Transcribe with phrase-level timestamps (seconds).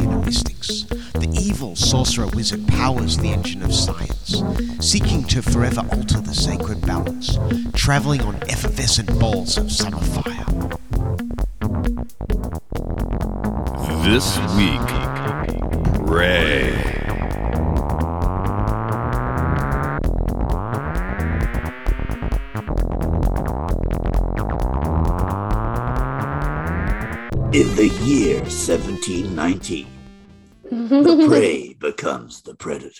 [0.31, 0.83] mystics,
[1.13, 4.41] the evil sorcerer wizard powers the engine of science,
[4.79, 7.37] seeking to forever alter the sacred balance,
[7.73, 10.45] traveling on effervescent balls of summer fire.
[14.05, 14.87] This week,
[16.07, 16.71] Prey.
[27.51, 30.00] In the year 1719,
[30.91, 32.93] the prey becomes the predator.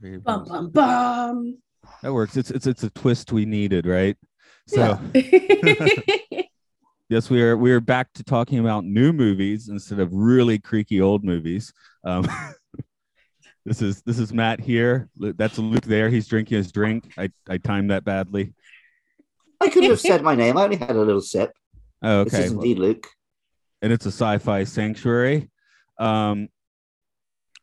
[0.00, 1.58] Bum bum bum.
[2.02, 2.36] That works.
[2.36, 4.16] It's it's it's a twist we needed, right?
[4.66, 4.98] So
[7.08, 11.00] yes, we are we are back to talking about new movies instead of really creaky
[11.00, 11.72] old movies.
[12.04, 12.26] Um,
[13.64, 15.08] this is this is Matt here.
[15.16, 16.08] That's Luke there.
[16.08, 17.12] He's drinking his drink.
[17.16, 18.54] I I timed that badly.
[19.60, 20.56] I couldn't have said my name.
[20.56, 21.52] I only had a little sip.
[22.02, 23.06] Oh, This okay, is indeed Luke.
[23.80, 25.48] and it's a sci-fi sanctuary.
[26.02, 26.48] Um,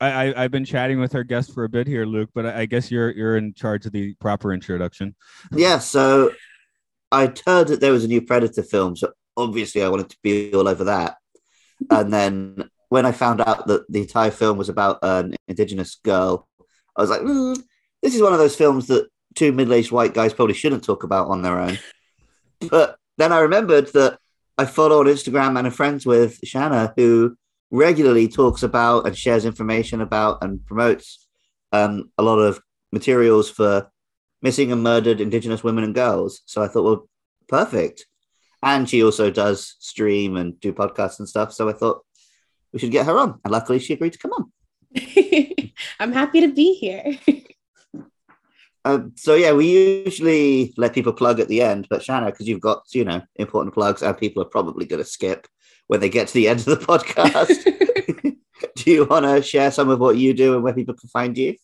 [0.01, 2.61] I, I I've been chatting with our guest for a bit here, Luke, but I,
[2.61, 5.15] I guess you're you're in charge of the proper introduction.
[5.51, 6.31] Yeah, so
[7.11, 10.53] I heard that there was a new Predator film, so obviously I wanted to be
[10.53, 11.17] all over that.
[11.89, 16.47] And then when I found out that the entire film was about an Indigenous girl,
[16.95, 17.53] I was like, "Hmm,
[18.01, 21.03] this is one of those films that two middle aged white guys probably shouldn't talk
[21.03, 21.77] about on their own.
[22.69, 24.19] But then I remembered that
[24.57, 27.37] I follow on Instagram and are friends with Shanna, who
[27.71, 31.27] regularly talks about and shares information about and promotes
[31.71, 33.89] um, a lot of materials for
[34.41, 36.41] missing and murdered Indigenous women and girls.
[36.45, 37.09] So I thought, well,
[37.47, 38.05] perfect.
[38.63, 41.53] And she also does stream and do podcasts and stuff.
[41.53, 42.03] So I thought
[42.73, 43.39] we should get her on.
[43.43, 44.51] And luckily, she agreed to come on.
[45.99, 47.17] I'm happy to be here.
[48.85, 52.61] Um, so yeah, we usually let people plug at the end, but Shanna, because you've
[52.61, 55.47] got you know important plugs and people are probably going to skip
[55.89, 57.65] when they get to the end of the podcast.
[58.75, 61.37] do you want to share some of what you do and where people can find
[61.37, 61.55] you?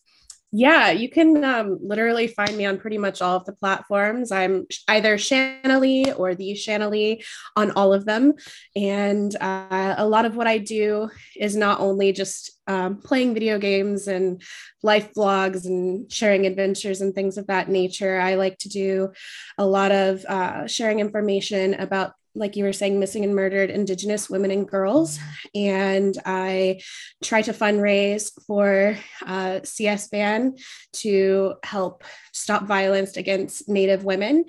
[0.52, 4.30] yeah, you can um, literally find me on pretty much all of the platforms.
[4.30, 7.24] I'm either Shannalee or the Shannalee
[7.56, 8.32] on all of them.
[8.74, 13.58] And uh, a lot of what I do is not only just um, playing video
[13.58, 14.40] games and
[14.82, 18.18] life blogs and sharing adventures and things of that nature.
[18.18, 19.12] I like to do
[19.58, 24.28] a lot of uh, sharing information about like you were saying, missing and murdered Indigenous
[24.28, 25.18] women and girls.
[25.54, 26.80] And I
[27.24, 30.56] try to fundraise for uh, CS Ban
[30.94, 34.44] to help stop violence against Native women.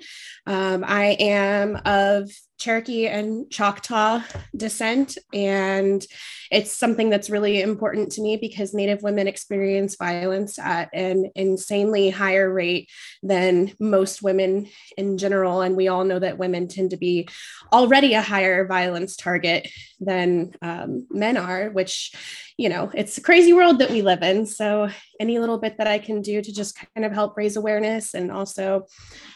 [0.46, 4.22] Um, I am of Cherokee and Choctaw
[4.56, 6.04] descent, and
[6.50, 12.10] it's something that's really important to me because Native women experience violence at an insanely
[12.10, 12.88] higher rate
[13.22, 15.60] than most women in general.
[15.60, 17.28] And we all know that women tend to be
[17.72, 19.68] already a higher violence target
[20.00, 22.12] than um, men are, which,
[22.56, 24.46] you know, it's a crazy world that we live in.
[24.46, 24.88] So,
[25.20, 28.30] any little bit that I can do to just kind of help raise awareness and
[28.30, 28.86] also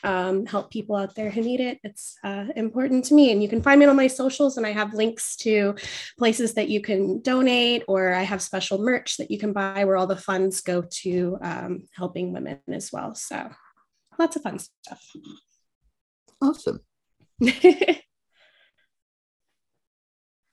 [0.05, 3.31] um, help people out there who need it, it's uh, important to me.
[3.31, 5.77] And you can find me on my socials, and I have links to
[6.19, 9.97] places that you can donate, or I have special merch that you can buy where
[9.97, 13.15] all the funds go to um, helping women as well.
[13.15, 13.51] So,
[14.19, 15.05] lots of fun stuff.
[16.41, 16.81] Awesome.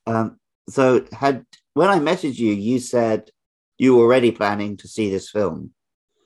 [0.06, 0.38] Um,
[0.68, 1.44] so had
[1.74, 3.30] when I messaged you, you said
[3.78, 5.72] you were already planning to see this film.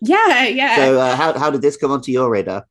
[0.01, 0.77] yeah, yeah.
[0.77, 2.66] So uh, how how did this come onto your radar?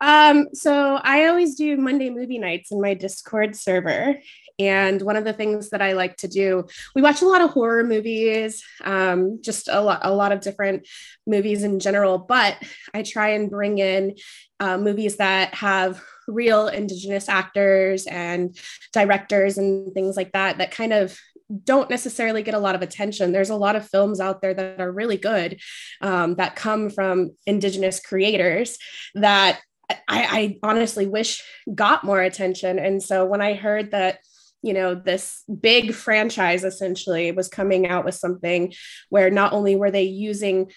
[0.00, 4.16] Um, so I always do Monday movie nights in my Discord server.
[4.60, 7.50] And one of the things that I like to do, we watch a lot of
[7.50, 10.88] horror movies, um, just a lot, a lot of different
[11.26, 12.18] movies in general.
[12.18, 12.56] But
[12.92, 14.16] I try and bring in
[14.58, 18.56] uh, movies that have real Indigenous actors and
[18.92, 21.16] directors and things like that that kind of
[21.64, 23.32] don't necessarily get a lot of attention.
[23.32, 25.60] There's a lot of films out there that are really good
[26.02, 28.76] um, that come from Indigenous creators
[29.14, 31.42] that I, I honestly wish
[31.74, 32.78] got more attention.
[32.78, 34.20] And so when I heard that,
[34.62, 38.74] you know, this big franchise essentially was coming out with something
[39.08, 40.70] where not only were they using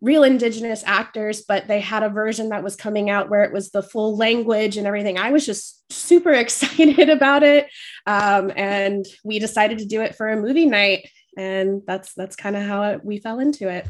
[0.00, 3.70] real indigenous actors but they had a version that was coming out where it was
[3.70, 7.68] the full language and everything i was just super excited about it
[8.06, 11.08] um, and we decided to do it for a movie night
[11.38, 13.86] and that's that's kind of how it, we fell into it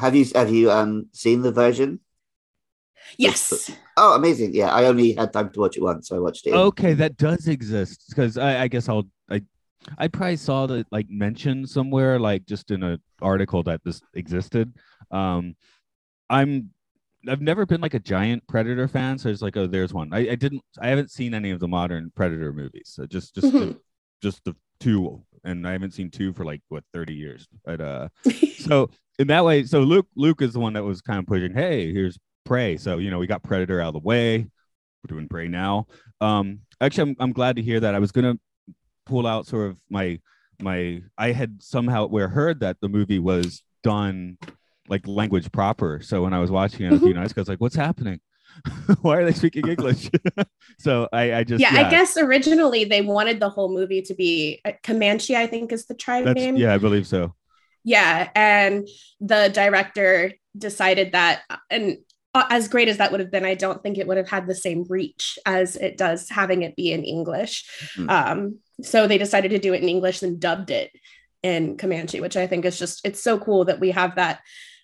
[0.00, 2.00] Have you have you um seen the version?
[3.18, 4.54] Yes Oh, amazing!
[4.54, 6.52] Yeah, I only had time to watch it once, so I watched it.
[6.52, 9.40] Okay, that does exist because I, I guess I'll I
[9.96, 14.74] I probably saw it like mentioned somewhere, like just in an article that this existed.
[15.10, 15.56] Um,
[16.28, 16.70] I'm
[17.28, 20.12] I've never been like a giant Predator fan, so it's like, oh, there's one.
[20.12, 23.52] I, I didn't I haven't seen any of the modern Predator movies, so just just
[23.52, 23.76] the, Mhm.
[24.22, 27.48] just the two, and I haven't seen two for like what 30 years.
[27.64, 28.08] But uh,
[28.58, 31.54] so in that way, so Luke Luke is the one that was kind of pushing,
[31.54, 32.76] hey, here's Prey.
[32.78, 34.38] So you know, we got Predator out of the way.
[34.38, 35.86] We're doing Prey now.
[36.20, 37.94] Um, actually, I'm I'm glad to hear that.
[37.94, 38.38] I was gonna
[39.04, 40.18] pull out sort of my
[40.60, 44.38] my I had somehow where heard that the movie was done
[44.88, 46.00] like language proper.
[46.02, 48.20] So when I was watching it a few nights ago, I was like, what's happening?
[49.02, 50.10] Why are they speaking English?
[50.78, 54.60] so I, I just yeah, I guess originally they wanted the whole movie to be
[54.64, 56.56] uh, Comanche, I think is the tribe that's name.
[56.56, 57.34] yeah, I believe so.
[57.84, 58.88] Yeah, and
[59.20, 61.94] the director decided that, and uh,
[62.50, 64.54] as great as that would have been, I don't think it would have had the
[64.54, 67.68] same reach as it does having it be in English.
[67.96, 68.10] Mhm.
[68.10, 70.90] Um, so they decided to do it in English and dubbed it
[71.42, 74.40] in Comanche, which I think is just it's so cool that we have that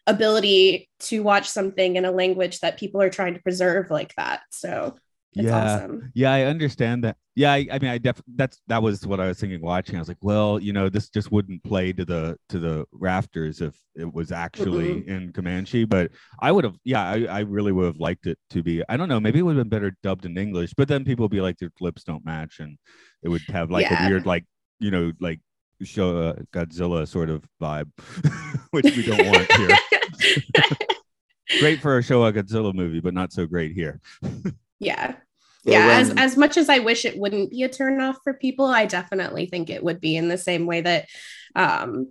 [0.07, 4.41] ability to watch something in a language that people are trying to preserve like that.
[4.51, 4.97] So
[5.35, 5.77] it's Yeah.
[5.77, 6.11] awesome.
[6.15, 7.17] Yeah, I understand that.
[7.35, 9.97] Yeah, I, I mean, I def that's that was what I was thinking watching.
[9.97, 13.61] I was like, well, you know, this just wouldn't play to the to the rafters
[13.63, 15.85] if it was actually in Comanche.
[15.85, 18.83] But I would have, yeah, I, I really would have liked it to be.
[18.89, 20.75] I don't know, maybe it would have been better dubbed in English.
[20.77, 22.77] But then people would be like, their lips don't match, and
[23.23, 24.07] it would have like Yeah.
[24.07, 24.45] a weird, like
[24.81, 25.41] you know, like
[25.83, 27.91] show uh, Godzilla sort of vibe,
[28.73, 29.71] which we don't want here.
[31.61, 34.01] Great for a show a Godzilla movie, but not so great here.
[34.85, 35.15] Yeah.
[35.65, 38.67] yeah, when- as, as much as i wish it wouldn't be a turnoff for people
[38.67, 41.07] i definitely think it would be in the same way that
[41.55, 42.09] um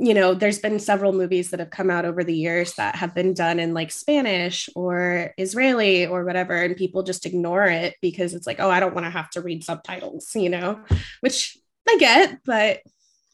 [0.00, 3.14] you know there's been several movies that have come out over the years that have
[3.14, 8.32] been done in like spanish or israeli or whatever and people just ignore it because
[8.32, 10.80] it's like oh i don't want to have to read subtitles you know?
[11.20, 11.58] Which
[11.88, 12.80] i get but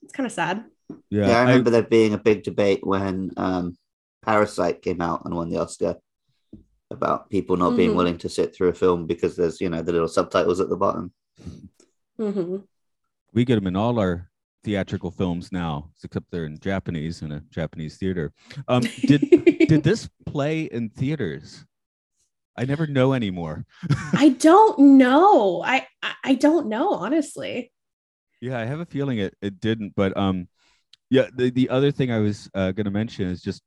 [0.02, 0.64] it's kind of sad.
[1.10, 3.76] Yeah, yeah, I I- remember there being a big debate when um,
[4.22, 5.96] Parasite came out and won the Oscar
[6.94, 7.96] about people not being Mhm.
[7.96, 10.76] willing to sit through a film because there's you know the little subtitles at the
[10.76, 11.12] bottom.
[12.16, 12.56] hmm
[13.34, 14.30] we get them in all our
[14.62, 18.32] theatrical films now, except they're in Japanese in a Japanese theater.
[18.68, 19.20] Um, did
[19.68, 21.64] did this play in theaters?
[22.56, 23.66] I never know anymore.
[24.14, 27.72] i don't know I, I i don't know honestly
[28.40, 30.46] Yeah, I have a feeling it it didn't, but um,
[31.10, 31.26] yeah.
[31.34, 33.62] The the other thing I was uh, going to mention is just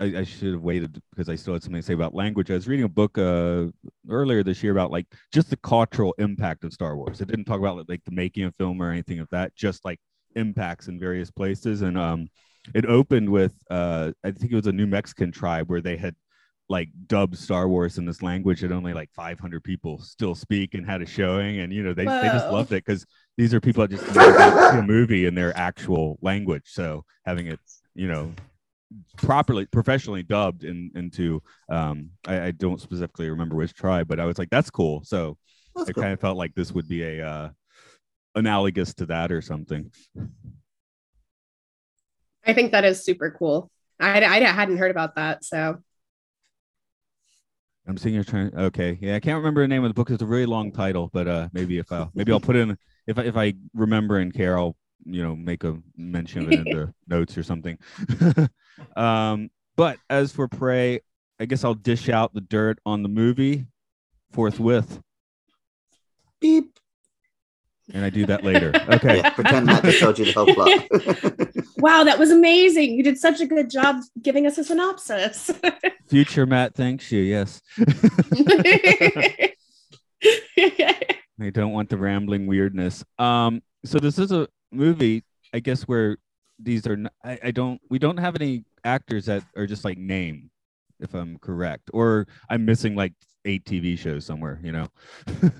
[0.00, 2.50] I, I should have waited because I still had something to say about language.
[2.50, 3.66] I was reading a book uh
[4.08, 7.20] earlier this year about like just the cultural impact of Star Wars.
[7.20, 10.00] It didn't talk about like the making of film or anything of that, just like
[10.36, 11.82] impacts in various places.
[11.82, 12.28] And um,
[12.74, 16.14] it opened with uh, I think it was a New Mexican tribe where they had
[16.68, 20.84] like dubbed Star Wars in this language that only like 500 people still speak and
[20.84, 23.86] had a showing, and you know they they just loved it because these are people
[23.86, 26.64] that just see a movie in their actual language.
[26.66, 27.60] So having it,
[27.94, 28.32] you know,
[29.16, 34.24] properly professionally dubbed in, into um I, I don't specifically remember which tribe, but I
[34.24, 35.02] was like, that's cool.
[35.04, 35.36] So
[35.74, 36.02] That's I cool.
[36.02, 37.48] kind of felt like this would be a uh
[38.34, 39.90] analogous to that or something.
[42.46, 43.70] I think that is super cool.
[44.00, 45.44] I, I hadn't heard about that.
[45.44, 45.78] So
[47.86, 48.54] I'm sitting here trying.
[48.54, 50.10] Okay, yeah, I can't remember the name of the book.
[50.10, 52.76] It's a really long title, but uh, maybe if I maybe I'll put in
[53.06, 54.76] if I, if I remember and care, I'll
[55.08, 57.78] you know make a mention of it in the notes or something.
[58.96, 61.00] um, but as for Prey,
[61.40, 63.66] I guess I'll dish out the dirt on the movie
[64.32, 65.00] forthwith,
[66.40, 66.78] Beep.
[67.92, 68.72] and I do that later.
[68.88, 69.18] Okay.
[69.18, 71.58] Yeah, pretend Matt just told you the whole plot.
[71.78, 72.92] wow, that was amazing.
[72.92, 75.50] You did such a good job giving us a synopsis.
[76.08, 77.22] Future Matt thanks you.
[77.22, 77.62] Yes.
[81.40, 83.04] I don't want the rambling weirdness.
[83.18, 86.18] Um, so this is a movie, I guess, where
[86.58, 86.96] these are.
[86.96, 87.80] not i don't.
[87.90, 90.50] We don't have any actors that are just like name,
[91.00, 93.12] if I'm correct, or I'm missing like
[93.44, 94.60] eight TV shows somewhere.
[94.62, 94.88] You know.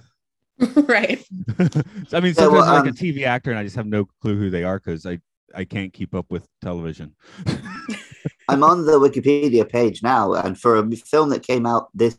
[0.75, 1.25] right.
[1.59, 3.87] I mean, Yeah, sometimes well, I'm like a um, TV actor and I just have
[3.87, 5.21] no clue who they are because I
[5.55, 7.15] I can't keep up with television.
[8.49, 12.19] I'm on the Wikipedia page now, and for a film that came out this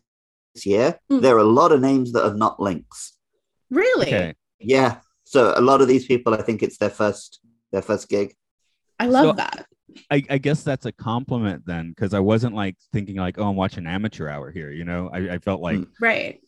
[0.64, 1.20] year, Hmm.
[1.20, 3.14] there are a lot of names that are not links.
[3.70, 4.08] Really?
[4.08, 4.34] okay.
[4.60, 4.98] Yeah,
[5.30, 7.40] so a lot of these people, I think it's their first
[7.72, 8.34] their first gig.
[9.00, 9.66] I love So- that.
[10.12, 13.56] I, I guess that's a compliment then, because I wasn't like thinking like, oh, I'm
[13.56, 14.70] watching amateur hour here.
[14.72, 15.88] You know, I, I felt like Mm.
[16.00, 16.40] Right.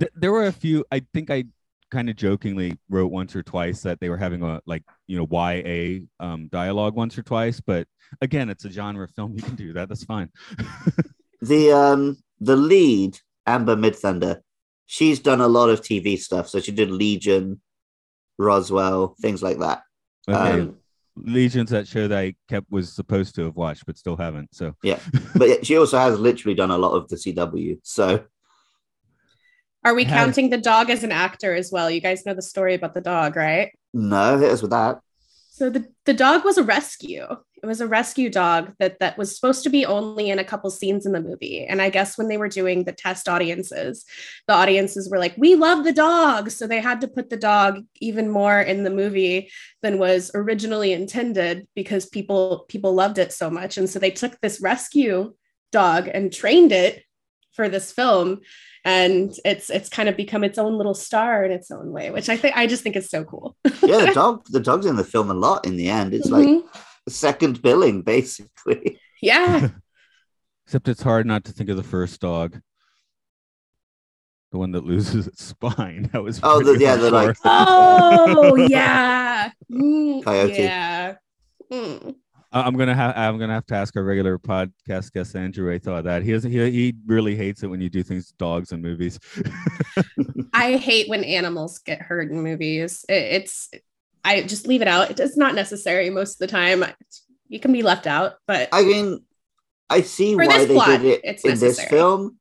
[0.00, 0.82] th- there were a few.
[0.90, 1.44] I think I
[1.90, 5.26] kind of jokingly wrote once or twice that they were having a like you know
[5.30, 7.86] YA um, dialogue once or twice, but
[8.22, 9.34] again, it's a genre film.
[9.36, 9.88] You can do that.
[9.88, 10.30] That's fine.
[11.42, 14.40] The um the lead Amber Midthunder,
[14.86, 16.48] she's done a lot of TV stuff.
[16.48, 17.60] So she did Legion,
[18.38, 19.82] Roswell, things like that.
[20.28, 20.60] Okay.
[20.60, 20.76] Um,
[21.18, 24.54] Legions that show that I kept was supposed to have watched, but still haven't.
[24.54, 24.98] So yeah,
[25.34, 27.78] But she also has literally done a lot of the CW.
[27.82, 28.24] So
[29.82, 31.90] Are we counting the dog as an actor as well?
[31.90, 33.70] You guys know the story about the dog, right?
[33.94, 35.00] no, hit us with that.
[35.56, 37.24] So the, the dog was a rescue.
[37.62, 40.70] It was a rescue dog that that was supposed to be only in a couple
[40.70, 41.64] scenes in the movie.
[41.64, 44.04] And I guess when they were doing the test audiences,
[44.46, 47.82] the audiences were like, "We love the dog," so they had to put the dog
[48.02, 53.48] even more in the movie than was originally intended because people people loved it so
[53.48, 53.78] much.
[53.78, 55.32] And so they took this rescue
[55.72, 57.02] dog and trained it
[57.56, 58.40] for this film
[58.84, 62.28] and it's it's kind of become its own little star in its own way which
[62.28, 65.04] i think i just think is so cool Yeah, the dog the dog's in the
[65.04, 66.14] film a lot in the end.
[66.14, 66.62] It's like Mhm.
[67.08, 69.00] second billing, basically.
[69.22, 69.68] yeah
[70.66, 72.60] except it's hard not to think of the first dog.
[74.52, 76.08] The one that loses its spine.
[76.12, 79.50] That was Oh, the- yeah, the, like- Oh yeah.
[79.70, 80.62] Mm, Coyote.
[80.62, 81.14] Yeah.
[81.72, 82.14] Mm.
[82.56, 85.72] I- I'm gonna have I'm gonna have to ask our regular podcast guest Andrew what
[85.74, 86.22] he thought that.
[86.22, 89.18] He doesn't he, he really hates it when you do things to dogs in movies.
[90.52, 93.04] I hate when animals get hurt in movies.
[93.08, 93.70] It, it's
[94.24, 95.18] I just leave it out.
[95.20, 96.84] It's not necessary most of the time.
[97.48, 99.20] You can be left out, but I mean,
[99.88, 102.38] I see why they plot, did it it's in this film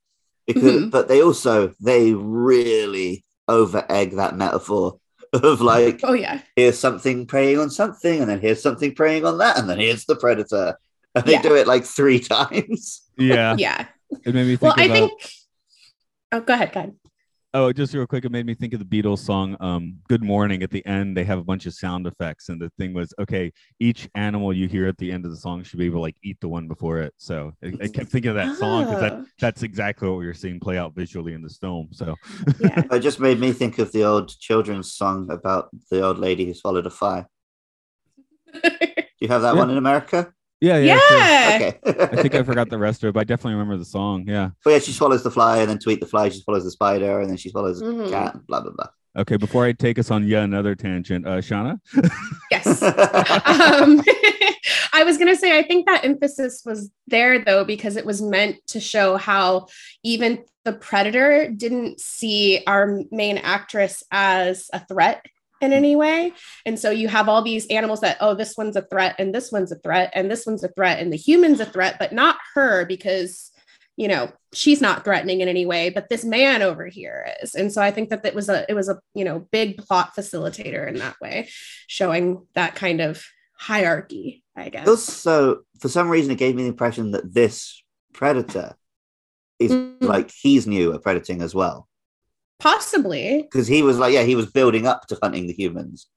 [0.48, 0.92] because Mhm.
[0.92, 5.00] but they also they really over egg that metaphor
[5.44, 6.40] of like oh yeah.
[6.56, 10.06] here's something preying on something and then here's something preying on that and then here's
[10.06, 10.78] the predator
[11.14, 11.42] and they Yeah.
[11.42, 13.86] do it like three times yeah, Yeah.
[14.26, 15.12] it made me think Well, I think
[16.32, 16.96] Oh, go ahead, go ahead.
[17.58, 20.62] Oh, just real quick, it made me think of the Beatles song um, "Good Morning."
[20.62, 23.50] At the end, they have a bunch of sound effects, and the thing was, okay,
[23.80, 26.18] each animal you hear at the end of the song should be able to like
[26.22, 27.14] eat the one before it.
[27.16, 30.26] So I, I kept thinking of that song because that Oh, that's exactly what we
[30.26, 31.88] were seeing play out visually in this film.
[31.94, 32.18] So
[32.60, 32.84] yeah.
[32.92, 36.54] it just made me think of the old children's song about the old lady who
[36.54, 37.26] swallowed a fly
[38.64, 38.70] do
[39.22, 39.60] you have that Yeah.
[39.60, 41.00] one in america yeah, yeah.
[41.12, 41.52] yeah.
[41.56, 41.80] okay
[42.12, 44.26] I think I forgot the rest of it, but I definitely remember the song.
[44.28, 44.50] Yeah.
[44.64, 47.20] but yeah she swallows the fly and then tweet the fly she swallows the spider
[47.22, 48.10] and then she swallows the Mhm.
[48.10, 49.38] cat blah blah blah Okay.
[49.38, 51.80] Before I take us on yet another tangent, uh, Shauna.
[52.52, 52.82] Yes.
[52.82, 54.02] um,
[54.94, 58.22] I was going to say, I think that emphasis was there though, because it was
[58.22, 59.68] meant to show how
[60.04, 65.26] even the predator didn't see our main actress as a threat
[65.66, 66.32] in any way.
[66.66, 69.52] And so you have all these animals that, oh, this one's a threat, and this
[69.52, 72.38] one's a threat, and this one's a threat, and the human's a threat, but not
[72.54, 73.52] her because,
[73.98, 77.56] you know, she's not threatening in any way, but this man over here is.
[77.56, 80.16] And so I think that it was a, it was a, you know, big plot
[80.16, 81.50] facilitator in that way
[81.88, 83.24] showing that kind of
[83.58, 84.88] hierarchy, I guess.
[84.88, 88.76] also for some reason it gave me the impression that this predator
[89.60, 90.02] is Mm.
[90.02, 91.88] like he's new at predating as well
[92.60, 93.44] Possibly.
[93.44, 96.08] because he was like yeah he was building up to hunting the humans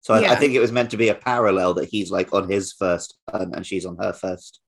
[0.00, 2.48] so I, I think it was meant to be a parallel that he's like on
[2.50, 4.60] his first hunt and she's on her first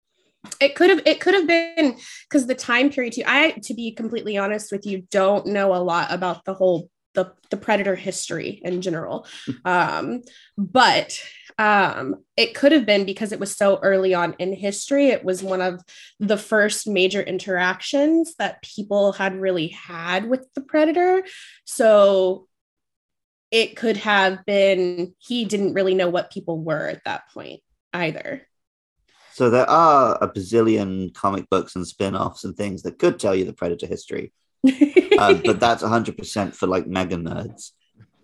[0.59, 1.95] It could have it could have been
[2.29, 3.23] because the time period too.
[3.25, 7.33] I to be completely honest with you, don't know a lot about the whole the,
[7.49, 9.27] the predator history in general.
[9.65, 10.21] um,
[10.57, 11.19] but
[11.57, 15.09] um, it could have been because it was so early on in history.
[15.09, 15.81] It was one of
[16.19, 21.23] the first major interactions that people had really had with the predator.
[21.65, 22.47] So
[23.53, 27.61] it could have been he didn't really know what people were at that point
[27.93, 28.47] either.
[29.33, 33.45] so there are a bazillion comic books and spin-offs and things that could tell you
[33.45, 34.33] the predator history
[35.23, 37.71] um, but that's 100% for like mega nerds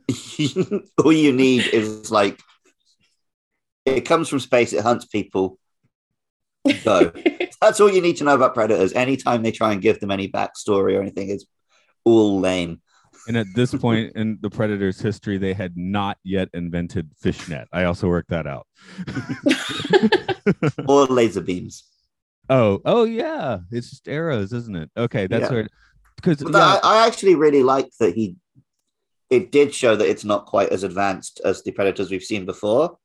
[1.04, 2.40] all you need is like
[3.86, 5.58] it comes from space it hunts people
[6.84, 7.12] go
[7.62, 10.28] that's all you need to know about predators anytime they try and give them any
[10.28, 11.46] backstory or anything it's
[12.06, 12.82] all lame
[13.28, 17.68] And at this point in the Predator's history, they had not yet invented fishnet.
[17.72, 18.66] I also worked that out.
[20.88, 21.84] or laser beams
[22.50, 24.90] oh, oh yeah, it's just arrows, isn't it?
[24.98, 25.52] Okay, that's Yeah.
[25.52, 25.70] where
[26.22, 28.36] because But I, I actually really like that he
[29.30, 32.98] it did show that it's not quite as advanced as the predators we've seen before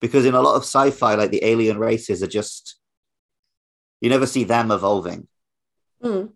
[0.00, 2.76] because in a lot of sci-fi like the alien races are just
[4.00, 5.28] you never see them evolving
[6.02, 6.26] Hmm.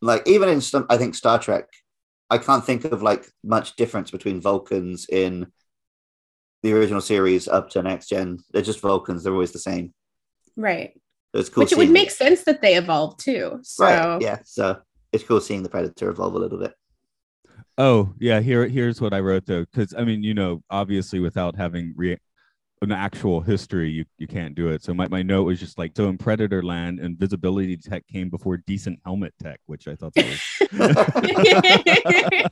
[0.00, 1.66] like even in some i think star trek
[2.30, 5.48] i can't think of like much difference between vulcans in
[6.62, 9.92] the original series up to next gen they're just vulcans they're always the same
[10.58, 10.92] Right.
[11.34, 11.64] So it's cool.
[11.64, 13.58] Which it would seeing make sense that they evolved too.
[13.62, 14.22] So Right.
[14.22, 14.38] Yeah.
[14.44, 14.78] So
[15.12, 16.74] it's cool seeing the predator evolve a little bit.
[17.78, 21.56] Oh yeah, here here's what I wrote though, because I mean, you know, obviously without
[21.56, 22.18] having re-
[22.82, 24.82] an actual history, you, you can't do it.
[24.82, 28.58] So my, my note was just like, so in Predator Land, invisibility tech came before
[28.58, 30.40] decent helmet tech, which I thought that was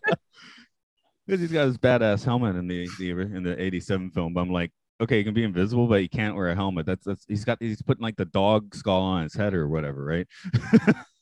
[1.26, 4.34] because he's got his badass helmet in the, the in the '87 film.
[4.34, 6.86] But I'm like, okay, you can be invisible, but you can't wear a helmet.
[6.86, 10.04] That's that's he's got he's putting like the dog skull on his head or whatever,
[10.04, 10.26] right?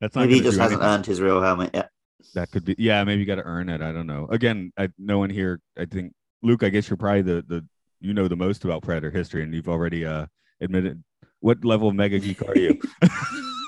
[0.00, 0.94] that's not Maybe he just hasn't anything.
[0.94, 1.90] earned his real helmet yet.
[2.34, 3.80] That could be, yeah, maybe you got to earn it.
[3.80, 4.26] I don't know.
[4.30, 5.60] Again, I, no one here.
[5.76, 6.12] I think
[6.42, 6.62] Luke.
[6.62, 7.64] I guess you're probably the the
[8.00, 10.26] you know the most about Predator history, and you've already uh
[10.60, 11.02] admitted.
[11.40, 12.80] What level of mega geek are you?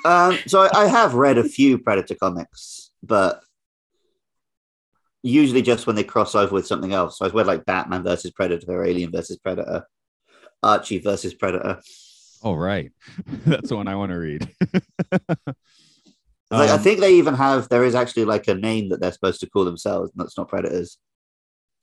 [0.03, 3.43] Um, so I, I have read a few Predator comics, but
[5.23, 7.19] usually just when they cross over with something else.
[7.19, 9.85] So I've read like Batman versus Predator, Alien versus Predator,
[10.63, 11.81] Archie versus Predator.
[12.43, 12.91] All right,
[13.45, 14.49] that's the one I want to read.
[16.51, 19.13] Like, I Um, think they even have there is actually like a name that they're
[19.13, 20.99] supposed to call themselves, and that's not predators.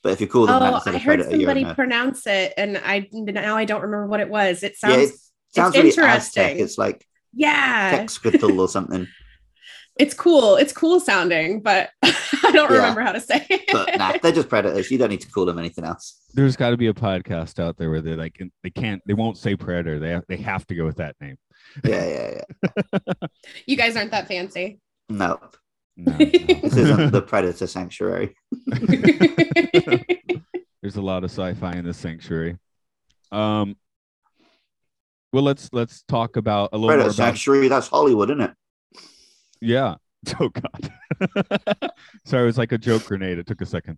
[0.04, 2.78] But if you call them Oh, instead I heard predator, you're somebody pronounce it, and
[2.84, 4.64] I now I don't remember what it was.
[4.64, 5.20] It yeah, sounds it
[5.56, 6.44] sounds it's really interesting.
[6.44, 6.60] Aztec.
[6.60, 9.08] It's like yeah, Texquatl or something.
[9.98, 10.56] it's cool.
[10.58, 12.78] It's cool sounding, but I don't Yeah.
[12.78, 13.70] remember how to say it.
[13.72, 14.92] But nah, they're just predators.
[14.92, 16.22] You don't need to call them anything else.
[16.34, 19.38] There's got to be a podcast out there where they like they can't they won't
[19.38, 20.00] say Predator.
[20.00, 21.38] They have, they have to go with that name.
[21.84, 22.42] Yeah, yeah,
[22.94, 23.28] yeah.
[23.66, 24.80] you guys aren't that fancy.
[25.10, 25.40] No,
[25.96, 26.18] No, no.
[26.18, 28.36] this isn't the predator sanctuary.
[30.82, 32.58] There's a lot of sci-fi in this sanctuary.
[33.32, 33.76] Um,
[35.34, 37.68] well, let's let's talk about a little Predator more about sanctuary.
[37.68, 38.52] That's Hollywood, isn't it?
[39.62, 39.96] yeah.
[40.42, 40.92] Oh God.
[42.26, 43.38] Sorry, it was like a joke grenade.
[43.38, 43.98] It took a second.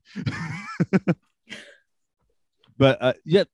[2.77, 3.45] but uh, yeah,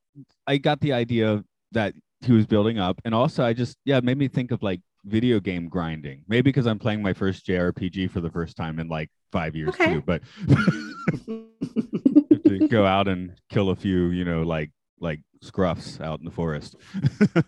[0.45, 4.03] I got the idea that he was building up, and also I just yeah, it
[4.03, 6.23] made me think of like video game grinding.
[6.27, 9.69] Maybe because I'm playing my first JRPG for the first time in like five years
[9.69, 9.93] Okay.
[9.93, 10.01] too.
[10.05, 10.21] But
[12.45, 16.31] to go out and kill a few, you know, like like scruffs out in the
[16.31, 16.75] forest.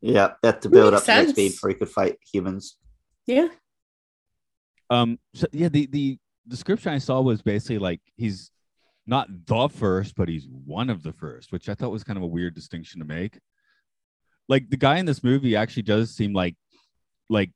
[0.00, 1.32] Yeah, that to build Makes up the sense.
[1.32, 2.76] XP before he could fight humans.
[3.26, 3.48] yeah.
[4.90, 5.18] Um.
[5.34, 8.52] So yeah, the the description I saw was basically like he's
[9.08, 12.22] not the first, but he's one of the first, which I thought was kind of
[12.22, 13.40] a weird distinction to make.
[14.48, 16.56] Like the guy in this movie actually does seem like
[17.28, 17.50] like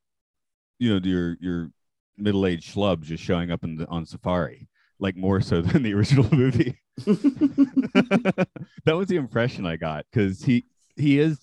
[0.79, 1.69] you know your your
[2.17, 4.67] middle aged schlub just showing up in the, on safari,
[4.99, 6.79] like more so than the original movie.
[6.97, 8.47] that
[8.95, 11.39] was the impression I got because he he is.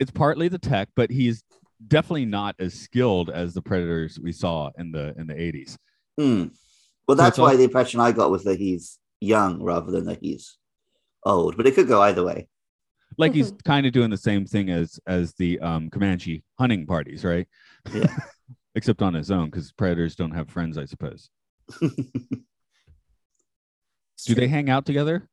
[0.00, 1.44] It's partly the tech, but he's
[1.86, 5.76] definitely not as skilled as the predators we saw in the in the 80s.
[6.18, 6.46] Hmm.
[7.06, 10.06] Well, So that's all- why the impression I got was that he's young rather than
[10.06, 10.56] that he's
[11.24, 11.56] old.
[11.56, 12.48] But it could go either way.
[13.18, 17.24] Like he's kind of doing the same thing as as the um Comanche hunting parties,
[17.24, 17.46] right?
[17.92, 18.06] Yeah.
[18.76, 21.30] Except on his own because predators don't have friends, I suppose.
[24.26, 25.28] Do they hang out together?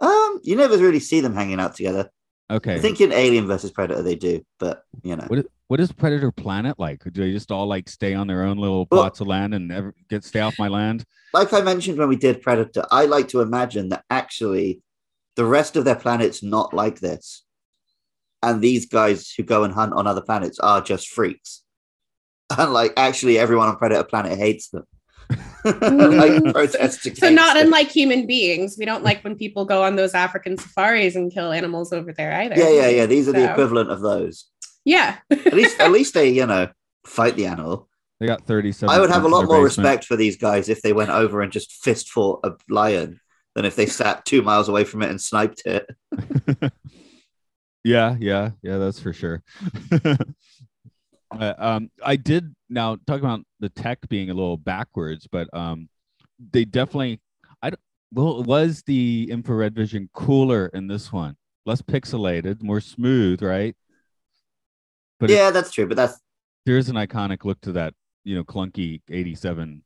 [0.00, 2.10] Um, you never really see them hanging out together.
[2.50, 2.74] Okay.
[2.76, 5.92] I think in Alien versus Predator they do, but you know, What is, what is
[5.92, 7.02] Predator Planet like?
[7.04, 9.68] Do they just all like stay on their own little Well- plots of land and
[9.68, 11.04] never get stay off my land?
[11.34, 14.80] like I mentioned when we did Predator, I like to imagine that actually
[15.38, 17.44] the rest of their planet's not like this,
[18.42, 21.62] and these guys who go and hunt on other planets are just freaks,
[22.58, 24.82] and like actually everyone on Predator Planet hates them.
[25.64, 26.42] like
[26.90, 27.66] So not them.
[27.66, 31.52] unlike human beings, we don't like when people go on those African safaris and kill
[31.52, 32.56] animals over there either.
[32.56, 33.06] Yeah, yeah, yeah.
[33.06, 34.46] These are the equivalent of those.
[34.84, 35.18] Yeah.
[35.30, 36.68] At least, at least they, you know,
[37.06, 37.88] fight the animal.
[38.18, 38.92] They got 37.
[38.92, 39.86] I would have a lot more basement.
[39.86, 43.20] respect for these guys if they went over and just fist fought a lion
[43.54, 45.88] than if they sat two miles away from it and sniped it.
[47.84, 49.42] Yeah, yeah, yeah, that's for sure.
[51.30, 55.88] Uh, um, I did now talk about the tech being a little backwards, but um,
[56.52, 57.20] they definitely,
[57.62, 57.80] I don't,
[58.12, 61.36] well, was the infrared vision cooler in this one?
[61.66, 63.76] Less pixelated, more smooth, right?
[65.20, 65.86] But it- yeah, that's true.
[65.86, 66.18] But that's
[66.64, 67.92] there's an iconic look to that,
[68.24, 69.82] you know, clunky 87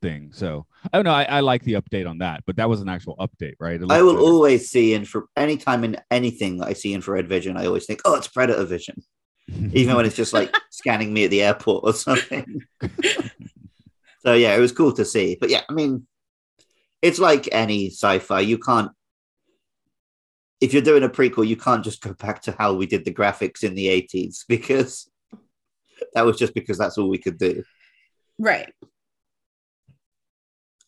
[0.00, 0.30] thing.
[0.32, 1.12] So oh, I don't know.
[1.12, 3.80] I, I like the update on that, but that was an actual update, right?
[3.90, 4.24] I will better.
[4.24, 8.00] always see in for any time in anything I see infrared vision, I always think,
[8.04, 9.02] oh, it's predator vision,
[9.72, 12.62] even when it's just like scanning me at the airport or something.
[14.20, 15.36] so yeah, it was cool to see.
[15.40, 16.06] But yeah, I mean,
[17.00, 18.40] it's like any sci-fi.
[18.40, 18.92] You can't
[20.62, 23.12] if you're doing a prequel, you can't just go back to how we did the
[23.12, 25.10] graphics in the 80s because
[26.14, 27.64] that was just because that's all we could do.
[28.38, 28.72] Right.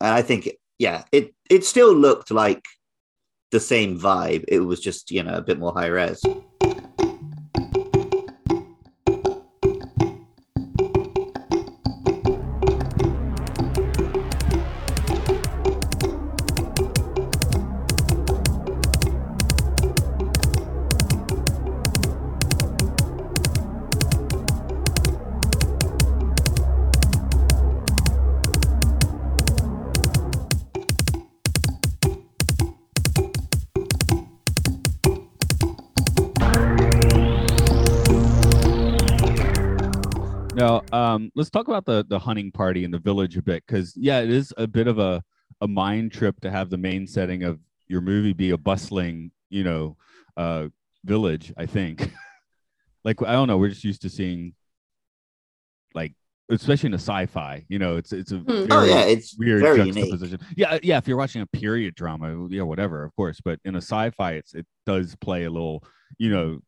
[0.01, 2.65] And I think, yeah, it it still looked like
[3.51, 4.45] the same vibe.
[4.47, 6.23] It was just, you know, a bit more high res.
[41.35, 44.29] Let's talk about the the hunting party in the village a bit, because yeah, it
[44.29, 45.23] is a bit of a
[45.61, 49.63] a mind trip to have the main setting of your movie be a bustling, you
[49.63, 49.95] know,
[50.37, 50.67] uh,
[51.05, 51.53] village.
[51.57, 52.11] I think,
[53.03, 54.53] like I don't know, we're just used to seeing,
[55.93, 56.13] like,
[56.49, 58.65] especially in a sci-fi, you know, it's it's a Hmm.
[58.67, 59.95] very Oh yeah, it's weird very unique.
[59.95, 60.39] juxtaposition.
[60.55, 60.97] Yeah, yeah.
[60.97, 63.39] If you're watching a period drama, yeah, whatever, of course.
[63.43, 65.83] But in a sci-fi, it's it does play a little,
[66.17, 66.59] you know,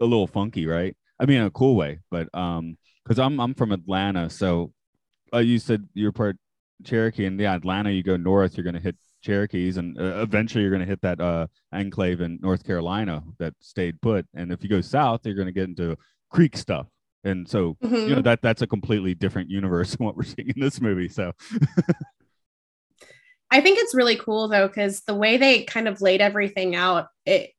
[0.00, 0.96] a little funky, right?
[1.20, 2.00] I mean, in a cool way.
[2.10, 4.72] But um, because I'm I'm from Atlanta, so
[5.32, 6.36] uh, you said you're part
[6.84, 7.90] Cherokee, and yeah, Atlanta.
[7.90, 11.46] You go north, you're gonna hit Cherokees, and uh, eventually you're gonna hit that uh
[11.72, 14.26] enclave in North Carolina that stayed put.
[14.34, 15.96] And if you go south, you're gonna get into
[16.30, 16.86] Creek stuff.
[17.24, 18.08] And so Mhm.
[18.08, 21.08] you know that that's a completely different universe than what we're seeing in this movie.
[21.08, 21.32] So
[23.50, 27.08] I think it's really cool though, because the way they kind of laid everything out,
[27.24, 27.50] it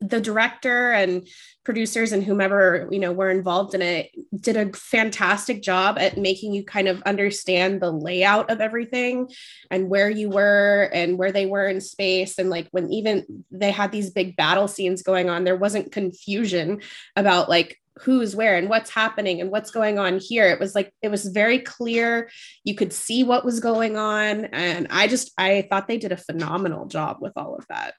[0.00, 1.26] the director and
[1.64, 6.52] producers and whomever you know were involved in it did a fantastic job at making
[6.52, 9.28] you kind of understand the layout of everything
[9.70, 12.38] and where you were and where they were in space.
[12.38, 16.80] And like when even they had these big battle scenes going on there wasn't confusion
[17.16, 20.48] about like who's where and what's happening and what's going on here.
[20.48, 22.28] It was like it was very clear.
[22.64, 24.46] You could see what was going on.
[24.46, 27.94] And i just i thought they did a phenomenal job with all of that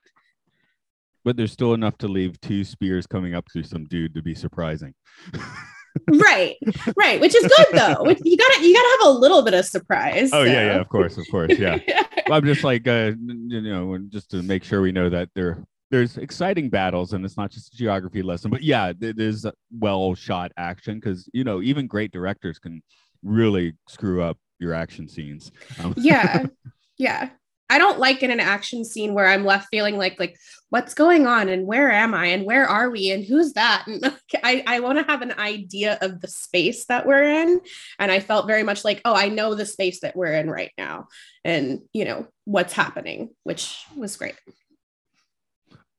[1.26, 4.34] but there's still enough to leave two spears coming up through some dude to be
[4.34, 4.94] surprising.
[6.10, 6.58] right
[6.98, 9.64] right which is good though Which- you gotta you gotta have a little bit of
[9.66, 10.60] surprise Oh yeah, so.
[10.66, 11.80] yeah, of course, of course, yeah.
[12.30, 16.18] I'm just like uh, you know, just to make sure we know that there there's
[16.18, 20.52] exciting battles and it's not just a geography lesson, but yeah, it is well shot
[20.58, 22.82] action because you know even great directors can
[23.24, 25.52] really screw up your action scenes.
[25.80, 26.46] Um, yeah
[26.98, 27.30] yeah
[27.70, 30.38] i don't like in an action scene where i'm left feeling like like
[30.70, 33.86] what's going on and where am i and where are we and who's that?
[33.88, 34.04] And
[34.44, 37.62] i i want to have an idea of the space that we're in.
[38.00, 40.72] And i felt very much like oh i know the space that we're in right
[40.78, 41.08] now
[41.44, 44.36] and you know what's happening which was great.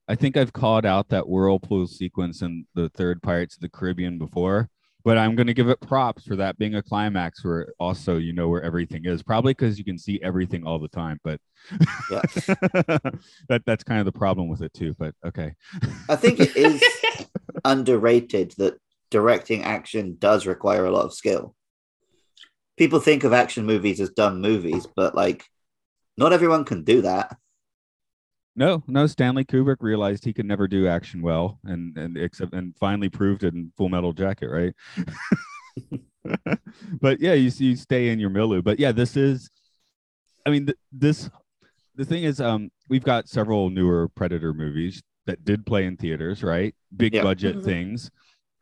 [0.09, 4.19] I think I've called out that whirlpool sequence in the third Pirates of the Caribbean
[4.19, 4.69] before,
[5.07, 8.33] but I'm going to give it props for that being a climax where also you
[8.33, 9.23] know where everything is.
[9.23, 11.41] Probably because you can see everything all the time, but
[12.11, 12.23] Yeah.
[13.49, 14.97] that that's kind of the problem with it too.
[14.99, 15.55] But okay,
[16.09, 16.83] I think it is
[17.65, 18.81] underrated that
[19.13, 21.55] directing action does require a lot of skill.
[22.77, 25.45] People think of action movies as dumb movies, but like,
[26.19, 27.37] not everyone can do that.
[28.57, 29.07] No, no.
[29.07, 33.45] Stanley Kubrick realized he could never do action well, and and except and finally proved
[33.45, 34.75] it in Full Metal Jacket, right?
[37.01, 38.63] but yeah, you you stay in your milieu.
[38.63, 39.49] But yeah, this is,
[40.45, 41.31] I mean, th- this
[41.95, 46.43] the thing is, um, we've got several newer Predator movies that did play in theaters,
[46.43, 46.75] right?
[46.97, 47.23] Big Yeah.
[47.23, 47.65] budget Mhm.
[47.65, 48.11] things,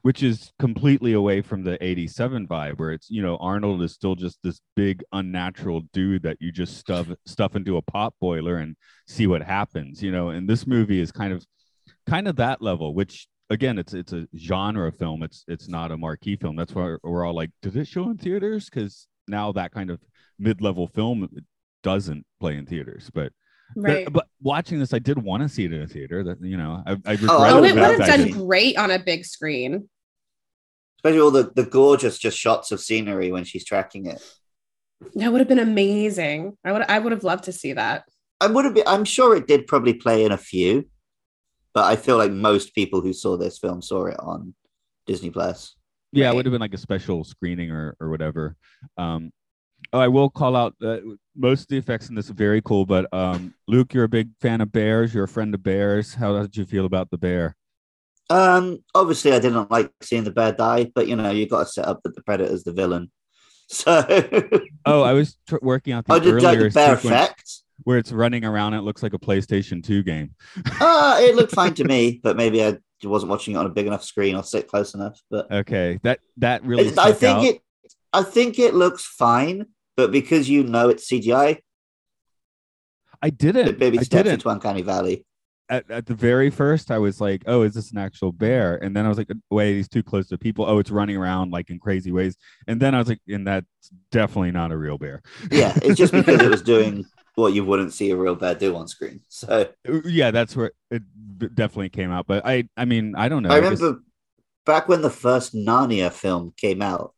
[0.04, 4.14] which is completely away from the '87 vibe, where it's you know Arnold is still
[4.14, 8.76] just this big unnatural dude that you just stuff stuff into a pot boiler and
[9.08, 10.28] see what happens, you know.
[10.28, 11.42] And this movie is kind of
[12.06, 15.22] kind of that level, which again, it's it's a genre film.
[15.22, 16.54] It's it's not a marquee film.
[16.54, 18.68] That's why we're all like, did it show in theaters?
[18.68, 20.02] Because now that kind of
[20.38, 21.30] mid-level film
[21.82, 23.10] doesn't play in theaters.
[23.14, 23.32] But
[23.74, 26.22] right but, but watching this, I did want to see it in a theater.
[26.24, 28.28] That you know, I, I regret Oh, I oh would it the would fact have
[28.28, 29.88] done great on a big screen
[31.04, 34.22] Especially all the, the gorgeous just shots of scenery when she's tracking it.
[35.14, 38.04] that would have been amazing i would i would have loved to see that
[38.40, 40.88] I would have been, I'm sure it did probably play in a few,
[41.72, 44.54] but I feel like most people who saw this film saw it on
[45.06, 45.76] Disney Plus.
[46.12, 48.56] Yeah, it would have been like a special screening or or whatever.
[48.98, 49.32] Um,
[49.92, 51.02] oh, I will call out that
[51.34, 52.86] most of the effects in this are very cool.
[52.86, 55.14] But um, Luke, you're a big fan of bears.
[55.14, 56.14] You're a friend of bears.
[56.14, 57.56] How did you feel about the bear?
[58.30, 61.72] Um, obviously, I didn't like seeing the bear die, but you know, you got to
[61.72, 63.10] set up that the predator's the villain.
[63.66, 64.04] So,
[64.84, 67.62] Oh, I was tr- working out the like earlier the bear effect.
[67.84, 68.74] where it's running around.
[68.74, 70.34] It looks like a PlayStation 2 game.
[70.80, 73.86] Uh, it looked fine to me, but maybe I wasn't watching it on a big
[73.86, 75.18] enough screen or sit close enough.
[75.30, 76.92] But Okay, that that really.
[76.98, 77.44] I think out.
[77.44, 77.60] it,
[78.12, 79.64] I think it looks fine,
[79.96, 81.58] but because you know it's CGI,
[83.22, 83.68] I didn't.
[83.68, 84.34] it maybe I steps didn't.
[84.34, 85.24] into Uncanny Valley.
[85.68, 88.94] At, at the very first, I was like, "Oh, is this an actual bear?" And
[88.94, 90.66] then I was like, "Wait, he's too close to people.
[90.66, 93.66] Oh, it's running around like in crazy ways." And then I was like, "And that's
[94.10, 97.92] definitely not a real bear." Yeah, it's just because it was doing what you wouldn't
[97.92, 99.20] see a real bear do on screen.
[99.28, 99.68] So
[100.04, 101.02] yeah that's where it
[101.54, 104.00] definitely came out but i i mean i don't know I guess- remember
[104.64, 107.14] back when the first Narnia film came out,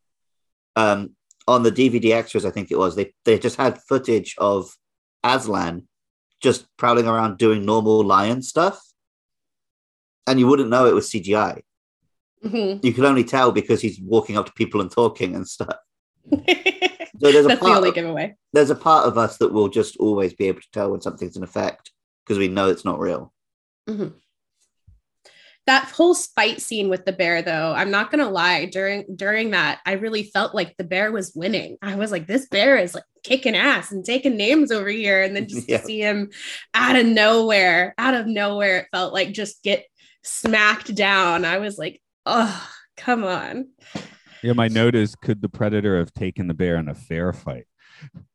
[0.75, 1.15] um,
[1.49, 4.77] on the DVD extras, I think it was, they, they just had footage of
[5.23, 5.87] Aslan
[6.43, 8.81] just prowling around doing normal lion stuff.
[10.27, 11.63] And you wouldn't know it was CGI.
[12.45, 12.85] Mhm.
[12.85, 15.77] You can only tell because he's walking up to people and talking and stuff.
[17.19, 18.37] So there's a That's the part only of- giveaway.
[18.53, 21.35] there's a part of us that will just always be able to tell when something's
[21.39, 21.91] an effect
[22.23, 23.33] because we know it's not real.
[25.67, 28.67] That whole fight scene with the bear, though, I'm not gonna lie.
[28.67, 31.77] During during that, I really felt like the bear was winning.
[31.83, 35.35] I was like, this bear is like kicking ass and taking names over here, and
[35.35, 35.79] then just Yeah.
[35.79, 36.31] to see him
[36.75, 39.85] out of nowhere, out of nowhere, it felt like just get
[40.23, 41.45] smacked down.
[41.45, 43.69] I was like, oh, come on.
[44.43, 47.67] Yeah, my note is could the predator have taken the bear in a fair fight?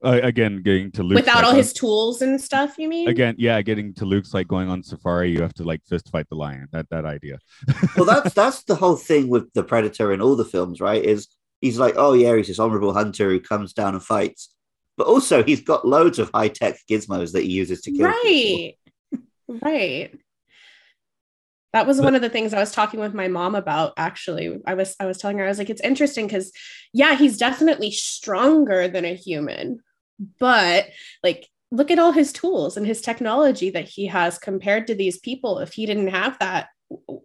[0.04, 3.08] Uh, again, getting to Luke's Without like, all on- his tools and stuff, you mean?
[3.08, 6.28] again, yeah, getting to Luke's like going on safari, you have to like fist fight
[6.30, 6.68] the lion.
[6.72, 7.40] That that idea.
[7.96, 11.04] Well, that's that's the whole thing with the predator in all the films, right?
[11.04, 11.28] Is
[11.62, 14.54] he's like, oh yeah, he's this honorable hunter who comes down and fights,
[14.98, 18.12] but also he's got loads of high tech gizmos that he uses to kill.
[18.24, 18.72] people.
[19.62, 20.20] right right
[21.74, 24.60] that was But- one of the things i was talking with my mom about actually.
[24.66, 26.52] I was i was telling her i was like it's interesting because
[26.94, 29.80] yeah he's definitely stronger than a human
[30.40, 30.88] but
[31.24, 35.18] like look at all his tools and his technology that he has compared to these
[35.18, 35.60] people.
[35.60, 36.68] If he didn't have that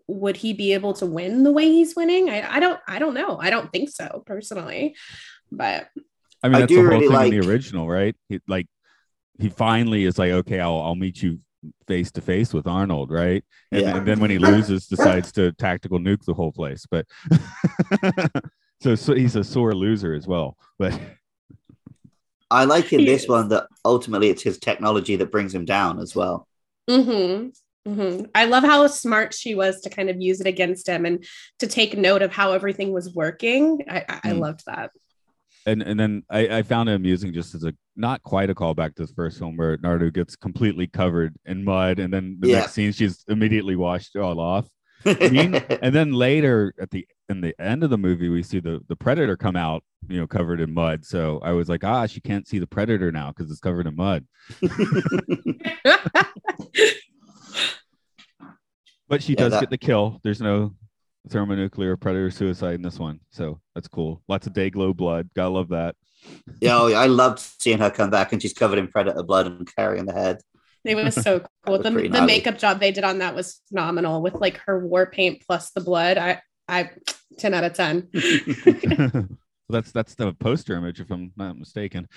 [0.07, 2.31] would he be able to win the way he's winning?
[2.31, 3.39] I, I don't i don't know.
[3.39, 4.95] I don't think so personally.
[5.51, 5.89] But
[6.43, 8.15] I mean, that's do the whole really thing in the original, right?
[8.29, 8.67] He, like
[9.41, 11.41] he finally is like, okay, I'll I'll meet you
[11.87, 13.45] face to face with Arnold, right?
[13.73, 13.97] And, Yeah.
[13.97, 16.87] and then when he loses, decides to tactical nuke the whole place.
[16.91, 17.07] But
[18.83, 20.57] so, so he's a sore loser as well.
[20.79, 20.99] But
[22.51, 26.15] I like in this one that ultimately it's his technology that brings him down as
[26.15, 26.47] well.
[26.89, 27.49] Mm-hmm.
[27.91, 28.25] Mm-hmm.
[28.35, 31.25] I love how smart she was to kind of use it against him and
[31.61, 33.85] to take note of how everything was working.
[33.89, 34.41] I, I, I Mm.
[34.41, 34.91] loved that.
[35.67, 38.95] And and then I, I found it amusing just as a not quite a callback
[38.97, 42.59] to the first film where Naruto gets completely covered in mud, and then the Yeah.
[42.61, 44.67] next scene she's immediately washed all off.
[45.05, 48.97] And then later at the in the end of the movie we see the the
[48.97, 52.47] predator come out you know covered in mud so i was like ah she can't
[52.47, 54.25] see the predator now because it's covered in mud
[59.09, 60.75] but she Yeah, does that- get the kill there's no
[61.29, 65.49] thermonuclear predator suicide in this one so that's cool lots of day glow blood gotta
[65.51, 65.95] love that
[66.61, 69.47] yeah, oh, yeah, I loved seeing her come back and she's covered in predator blood
[69.47, 70.39] and carrying the head.
[70.85, 71.79] it was so cool.
[71.79, 75.07] was The, the makeup job they did on that was phenomenal with like her war
[75.07, 76.19] paint plus the blood.
[76.19, 76.91] I, I,
[77.39, 78.09] 10 out of 10.
[79.69, 82.09] that's that's the poster image if i'm not mistaken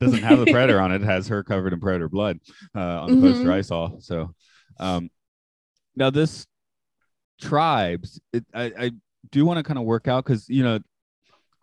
[0.00, 2.38] doesn't have the predator on it, it has her covered in predator blood
[2.74, 3.52] uh, on the poster Mhm.
[3.52, 4.34] i saw so
[4.80, 5.10] um
[5.94, 6.46] now this
[7.42, 8.90] tribes it, i i
[9.30, 10.78] do want to kind of work out because you know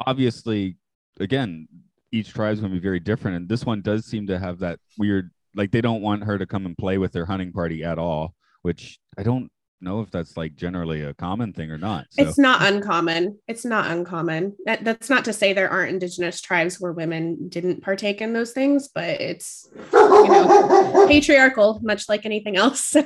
[0.05, 0.75] obviously
[1.19, 1.67] again
[2.11, 4.79] each tribe's going to be very different and this one does seem to have that
[4.97, 7.97] weird like they don't want her to come and play with their hunting party at
[7.97, 12.23] all which i don't know if that's like generally a common thing or not so
[12.23, 13.39] It's not uncommon.
[13.47, 14.55] It's not uncommon.
[14.65, 18.51] That, that's not to say there aren't indigenous tribes where women didn't partake in those
[18.51, 22.95] things, but it's, you know, patriarchal, much like anything else.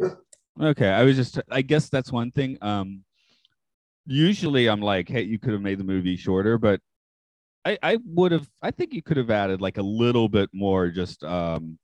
[0.00, 0.16] So,
[0.60, 2.58] Okay, I was just I guess that's one thing.
[2.60, 3.02] Um
[4.06, 6.80] usually I'm like, hey, you could have made the movie shorter, but
[7.64, 10.88] I I would have I think you could have added like a little bit more
[10.88, 11.78] just um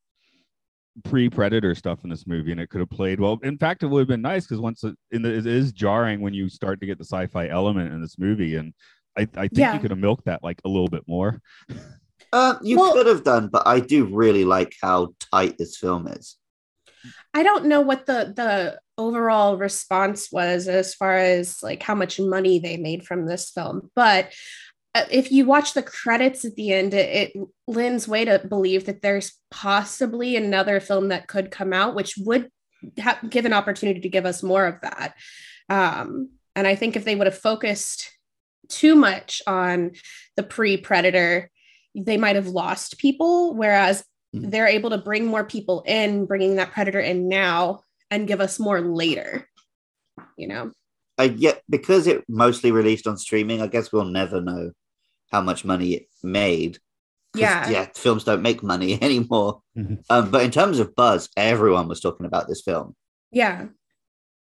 [1.05, 3.99] pre-predator stuff in this movie and it could have played well in fact it would
[4.01, 6.87] have been nice because once it, in the, it is jarring when you start to
[6.87, 8.73] get the sci-fi element in this movie and
[9.19, 9.75] i, I think Yeah.
[9.75, 11.39] you could have milked that like a little bit more
[12.33, 16.09] Uh, you Well- could have done, but I do really like how tight this film
[16.09, 16.37] is.
[17.35, 22.19] I don't know what the the overall response was as far as like how much
[22.19, 24.33] money they made from this film, but
[24.95, 28.87] uh, if you watch the credits at the end, it, it lends way to believe
[28.87, 32.49] that there's possibly another film that could come out, which would
[32.99, 35.15] ha- give an opportunity to give us more of that.
[35.69, 38.11] Um, and I think if they would have focused
[38.69, 39.93] too much on
[40.37, 41.51] the pre-predator,
[41.95, 43.55] they might have lost people.
[43.55, 44.03] Whereas
[44.35, 44.51] Mhm.
[44.51, 48.59] they're able to bring more people in, bringing that predator in now and give us
[48.59, 49.49] more later.
[50.37, 50.73] You know,
[51.19, 53.63] I yet because it mostly released on streaming.
[53.63, 54.73] I guess we'll never know
[55.31, 56.79] how much money it made.
[57.35, 57.69] Yeah.
[57.69, 57.87] yeah.
[57.95, 59.61] Films don't make money anymore.
[59.77, 60.03] Mhm.
[60.09, 62.95] Um, but in terms of buzz, everyone was talking about this film.
[63.31, 63.67] yeah,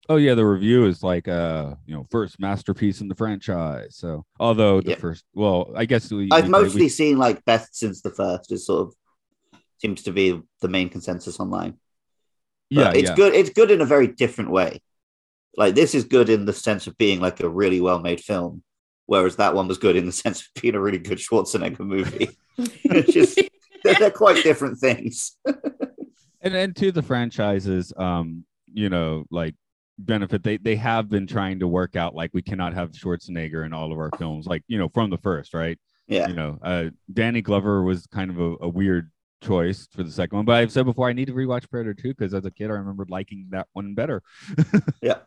[0.10, 4.26] oh yeah the review is like uh you know first masterpiece in the franchise so
[4.40, 4.96] although the Yeah.
[4.96, 8.52] first well i guess we, I've we- mostly we- seen like best since the first
[8.52, 8.96] is sort of
[9.82, 11.78] seems to be the main consensus online.
[12.70, 13.16] yeah it's yeah.
[13.16, 13.34] good.
[13.34, 14.82] It's good in a very different way.
[15.58, 18.64] Like this is good in the sense of being like a really well made film,
[19.08, 22.30] whereas that one was good in the sense of being a really good Schwarzenegger movie.
[22.58, 23.42] It's just
[23.84, 25.38] they're, they're quite different things.
[26.42, 29.56] and and to the franchises um you know like
[29.98, 33.74] benefit they they have been trying to work out like we cannot have Schwarzenegger in
[33.74, 35.80] all of our films, like you know from the first, right?
[36.08, 36.28] Yeah.
[36.28, 39.12] You know, uh, Danny Glover was kind of a, a weird
[39.42, 42.10] choice for the second one, but I've said before I need to rewatch Predator 2
[42.10, 44.22] because as a kid I remember liking that one better.
[45.02, 45.20] Yeah.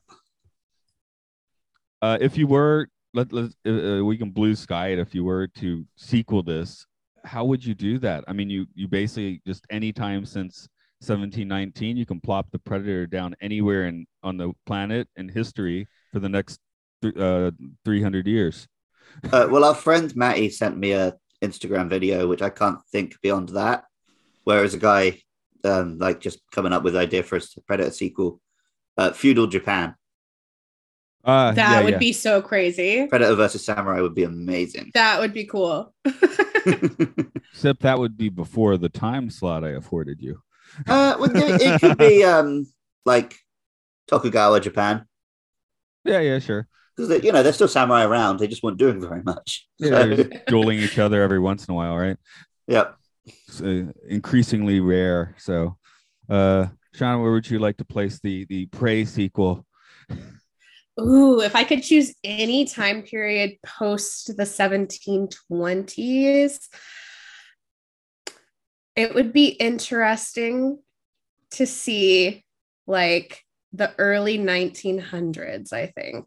[2.00, 4.98] Uh, if you were let let uh, uh, we can blue sky it.
[4.98, 6.87] If you were to sequel this,
[7.24, 8.24] how would you do that?
[8.29, 10.68] I mean, you you basically just any time since
[11.00, 16.18] 1719, you can plop the predator down anywhere in on the planet in history for
[16.18, 16.59] the next
[17.00, 17.53] th- uh,
[17.85, 18.68] 300 years.
[19.33, 23.50] Uh, well, our friend Matty sent me a Instagram video, which I can't think beyond
[23.50, 23.85] that.
[24.44, 25.20] Whereas a guy,
[25.64, 28.40] um, like just coming up with idea for a Predator sequel,
[28.96, 29.94] uh, feudal Japan,
[31.24, 31.98] Uh, that yeah, would yeah.
[31.98, 33.07] be so crazy.
[33.07, 34.90] Predator versus Samurai would be amazing.
[34.94, 35.94] That would be cool.
[37.52, 40.42] Except that would be before the time slot I afforded you.
[40.88, 42.66] uh, well, yeah, it could be um,
[43.04, 43.37] like
[44.09, 45.07] Tokugawa Japan,
[46.04, 46.68] Yeah, yeah, sure.
[46.96, 48.38] because you know they're still samurai around.
[48.38, 49.68] They just weren't doing very much.
[49.78, 52.16] Yeah, So, dueling each other every once in a while, right?
[52.66, 52.92] yeah.
[53.26, 55.34] It's, uh, increasingly rare.
[55.38, 55.76] So,
[56.28, 59.66] uh, Sean, where would you like to place the the Prey sequel?
[61.00, 66.68] Ooh, if I could choose any time period post the 1720s,
[68.94, 70.78] it would be interesting
[71.52, 72.44] to see
[72.87, 76.26] like the early 1900s, I think.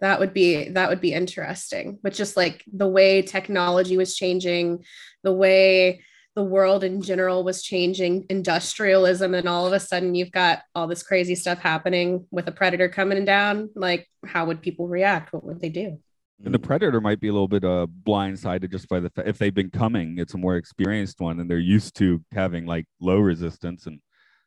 [0.00, 1.98] That would be that would be interesting.
[2.02, 4.84] But just like the way technology was changing,
[5.22, 6.02] the way
[6.38, 10.86] the world in general was changing industrialism and all of a sudden you've got all
[10.86, 15.42] this crazy stuff happening with a predator coming down like how would people react what
[15.42, 15.98] would they do
[16.44, 19.38] And the Predator might be a little bit uh blindsided just by the fact if
[19.38, 23.18] they've been coming, it's a more experienced one, and they're used to having like low
[23.18, 23.98] resistance, and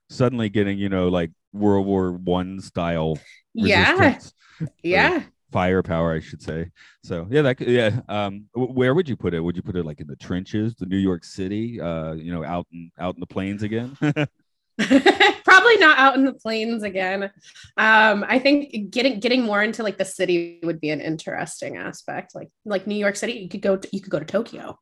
[0.09, 3.19] suddenly getting you know like World War One style
[3.53, 4.33] yeah resistance.
[4.81, 6.71] yeah firepower, I should say.
[7.03, 8.01] So yeah, that could, yeah.
[8.09, 9.39] Um, where would you put it?
[9.39, 11.79] Would you put it like in the trenches, the New York City?
[11.79, 13.97] Uh, you know, out in out in the plains again.
[15.45, 17.23] probably not out in the plains again
[17.77, 22.33] um i think getting getting more into like the city would be an interesting aspect
[22.33, 24.79] like like new york city you could go to, you could go to tokyo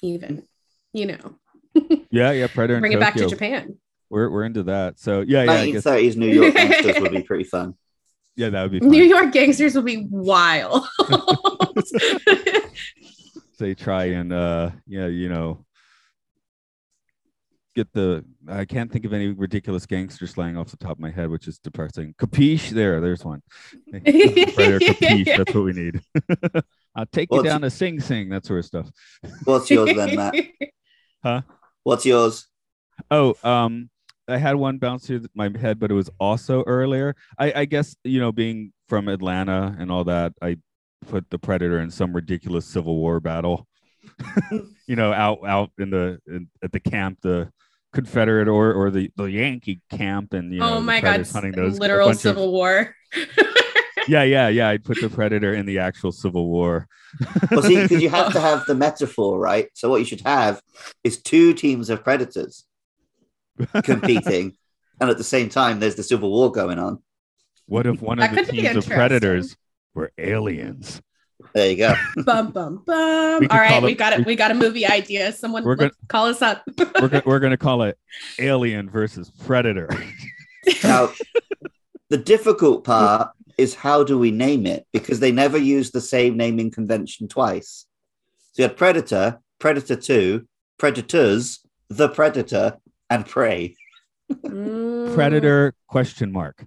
[0.00, 0.46] even
[0.92, 1.34] you know
[2.10, 2.46] yeah, yeah.
[2.46, 2.76] Predator.
[2.76, 3.78] in bring it back to japan
[4.10, 5.00] We're we're into that.
[5.00, 5.52] So yeah, yeah.
[5.52, 7.74] I guess 1930s New York would be pretty fun.
[8.36, 8.88] Yeah, that would be fun.
[8.88, 10.86] new york gangsters would be wild
[13.58, 15.64] they try and uh yeah you know
[17.74, 21.10] get the i can't think of any ridiculous gangster slang off the top of my
[21.10, 23.40] head which is depressing capiche there there's one
[23.90, 26.00] Predator capiche that's what we need
[26.96, 28.90] i'll take Well, you down to sing sing that sort of stuff
[29.44, 30.34] What's yours then, Matt?
[31.22, 31.42] Huh?
[31.84, 32.48] What's yours?
[33.10, 33.88] oh um
[34.32, 37.14] i had one bounce through my head but it was also earlier.
[37.38, 40.56] I i guess you know being from atlanta and all that i
[41.08, 43.66] put the predator in some ridiculous civil war battle
[44.86, 47.50] you know out out in the in, at the camp the
[47.92, 51.32] confederate or or the the yankee camp and you oh know oh my god Predators
[51.32, 52.94] hunting those literal bunch of- civil war.
[54.08, 56.88] Yeah yeah yeah i'd put the predator in the actual civil war.
[57.52, 59.68] Well, see, because you have to have the metaphor, right?
[59.74, 60.60] So what you should have
[61.04, 62.64] is two teams of predators
[63.84, 64.56] competing,
[65.00, 67.02] and at the same time, there's the civil war going on.
[67.66, 69.56] what if one That of the teams of predators
[69.94, 71.00] were aliens
[71.54, 71.94] There you go.
[72.24, 75.32] bum bum bum all right call we it- got it we got a movie idea
[75.32, 76.62] someone We're let's call us up
[77.00, 77.98] we're, go- we're gonna call it
[78.38, 79.88] alien versus predator
[80.84, 81.10] Now,
[82.08, 84.86] the difficult part is how do we name it?
[84.92, 87.84] Because they never use the same naming convention twice.
[88.52, 90.46] So you had Predator, Predator 2,
[90.78, 92.78] Predators, The Predator,
[93.12, 93.76] and Prey.
[94.32, 95.14] Mm.
[95.14, 96.64] predator question mark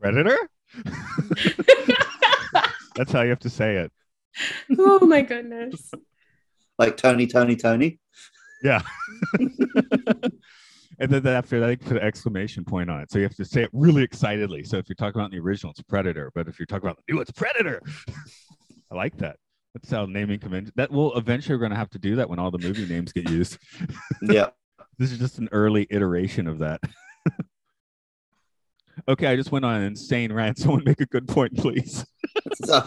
[0.00, 0.36] predator
[2.94, 3.92] that's how you have to say it
[4.78, 5.90] oh my goodness
[6.78, 7.98] Like Tony, Tony, Tony.
[8.62, 8.82] Yeah.
[9.38, 13.10] and then after that, you put an exclamation point on it.
[13.10, 14.64] So you have to say it really excitedly.
[14.64, 16.30] So if you're talking about the original, it's Predator.
[16.34, 17.82] But if you're talking about the new, it's Predator.
[18.90, 19.36] I like that.
[19.80, 20.72] That's how naming convention.
[20.76, 23.12] That will eventually we're going to have to do that when all the movie names
[23.12, 23.58] get used.
[24.22, 24.48] Yeah.
[24.98, 26.80] This is just an early iteration of that.
[29.08, 30.58] okay, I just went on an insane rant.
[30.58, 32.04] Someone make a good point, please.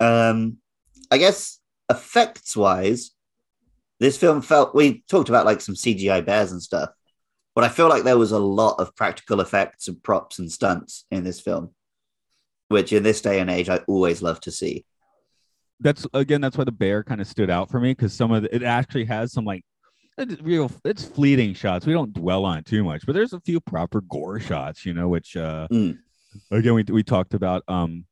[0.00, 0.58] Um,
[1.10, 3.12] I guess effects wise,
[4.00, 6.90] this film felt we talked about like some CGI bears and stuff,
[7.54, 11.06] but I feel like there was a lot of practical effects and props and stunts
[11.10, 11.73] in this film,
[12.68, 14.84] which in this day and age I always love to see.
[15.80, 18.42] that's again that's why the bear kind of stood out for me because some of
[18.42, 19.64] the, it actually has some like
[20.16, 21.86] it's real it's fleeting shots.
[21.86, 24.94] We don't dwell on it too much, but there's a few proper gore shots, you
[24.94, 25.98] know, which uh Mm.
[26.50, 28.04] again we we talked about um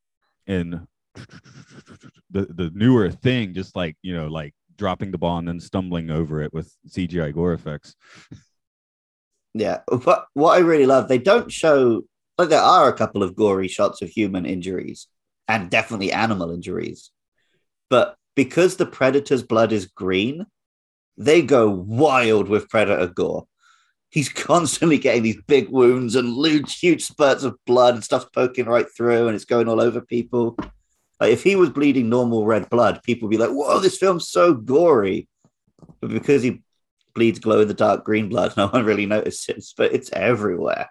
[0.46, 0.86] in
[2.30, 6.10] the the newer thing, just like you know, like dropping the ball and then stumbling
[6.10, 7.94] over it with CGI gore effects.
[9.54, 9.80] Yeah.
[10.04, 12.02] What what I really love, they don't show
[12.42, 15.06] like there are a couple of gory shots of human injuries
[15.48, 17.10] and definitely animal injuries.
[17.88, 20.46] But because the predator's blood is green,
[21.16, 23.46] they go wild with predator gore.
[24.10, 28.66] He's constantly getting these big wounds and huge, huge spurts of blood and stuff poking
[28.66, 30.56] right through, and it's going all over people.
[31.20, 34.28] Like if he was bleeding normal red blood, people would be like, "Whoa, this film's
[34.28, 35.28] so gory."
[36.00, 36.62] But because he
[37.14, 39.74] bleeds glow in the dark green blood, no one really notices.
[39.76, 40.88] But it's everywhere.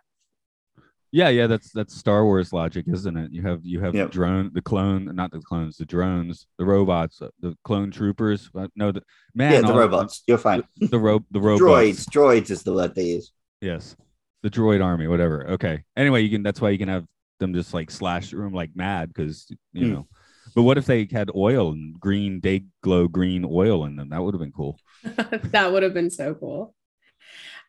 [1.14, 3.32] Yeah, yeah, that's that's Star Wars logic, isn't it?
[3.34, 4.08] You have you have Yep.
[4.08, 8.50] the drone, the clone, not the clones, the drones, the robots, uh, the clone troopers.
[8.56, 9.04] uh, No, the
[9.36, 10.24] man, yeah, the all- robots.
[10.28, 10.64] You're fine.
[10.80, 11.62] the ro- the robots.
[11.62, 12.06] Droids.
[12.10, 13.34] Droids is the word they use.
[13.60, 13.96] Yes,
[14.42, 15.50] the droid army, whatever.
[15.52, 15.84] Okay.
[15.98, 16.44] Anyway, you can.
[16.44, 17.06] That's why you can have
[17.40, 19.94] them just like slash the room like mad because you Hmm.
[19.94, 20.08] know.
[20.56, 24.10] But what if they had oil and green day glow green oil in them?
[24.10, 24.78] That would have been cool.
[25.04, 26.74] that would have been so cool.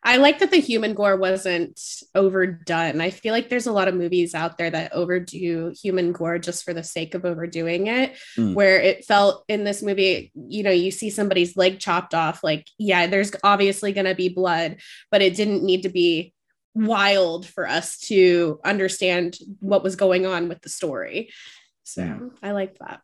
[0.05, 1.81] I like that the human gore wasn't
[2.15, 3.01] overdone.
[3.01, 6.65] I feel like there's a lot of movies out there that overdo human gore just
[6.65, 8.55] for the sake of overdoing it, Mm.
[8.55, 12.43] where it felt in this movie, you know, you see somebody's leg chopped off.
[12.43, 14.79] Like, yeah, there's obviously going to be blood,
[15.11, 16.33] but it didn't need to be
[16.75, 21.31] wild for us to understand what was going on with the story.
[21.85, 22.31] So Mm.
[22.43, 23.03] I like that.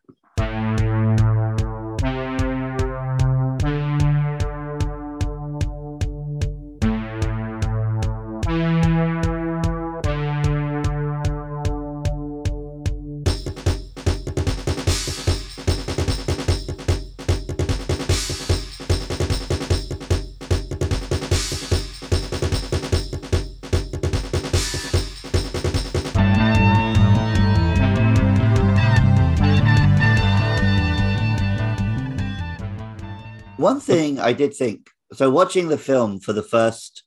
[34.19, 37.03] Thing I did think so watching the film for the first,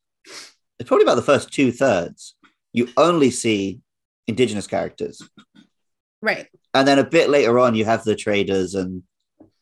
[0.78, 2.34] it's probably about the first two thirds,
[2.72, 3.80] you only see
[4.26, 5.22] indigenous characters.
[6.20, 6.48] Right.
[6.74, 8.74] And then a bit later on, you have the traders.
[8.74, 9.02] And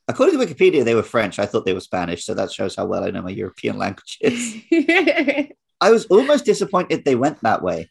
[0.08, 1.38] according to Wikipedia, they were French.
[1.38, 2.24] I thought they were Spanish.
[2.24, 4.56] So that shows how well I know my European languages.
[5.82, 7.90] I was almost disappointed they went that way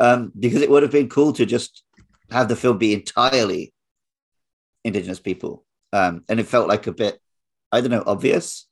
[0.00, 1.82] um, because it would have been cool to just
[2.30, 3.72] have the film be entirely
[4.84, 5.64] indigenous people.
[5.92, 7.20] Um, and it felt like a bit,
[7.74, 8.66] I don't know, obvious.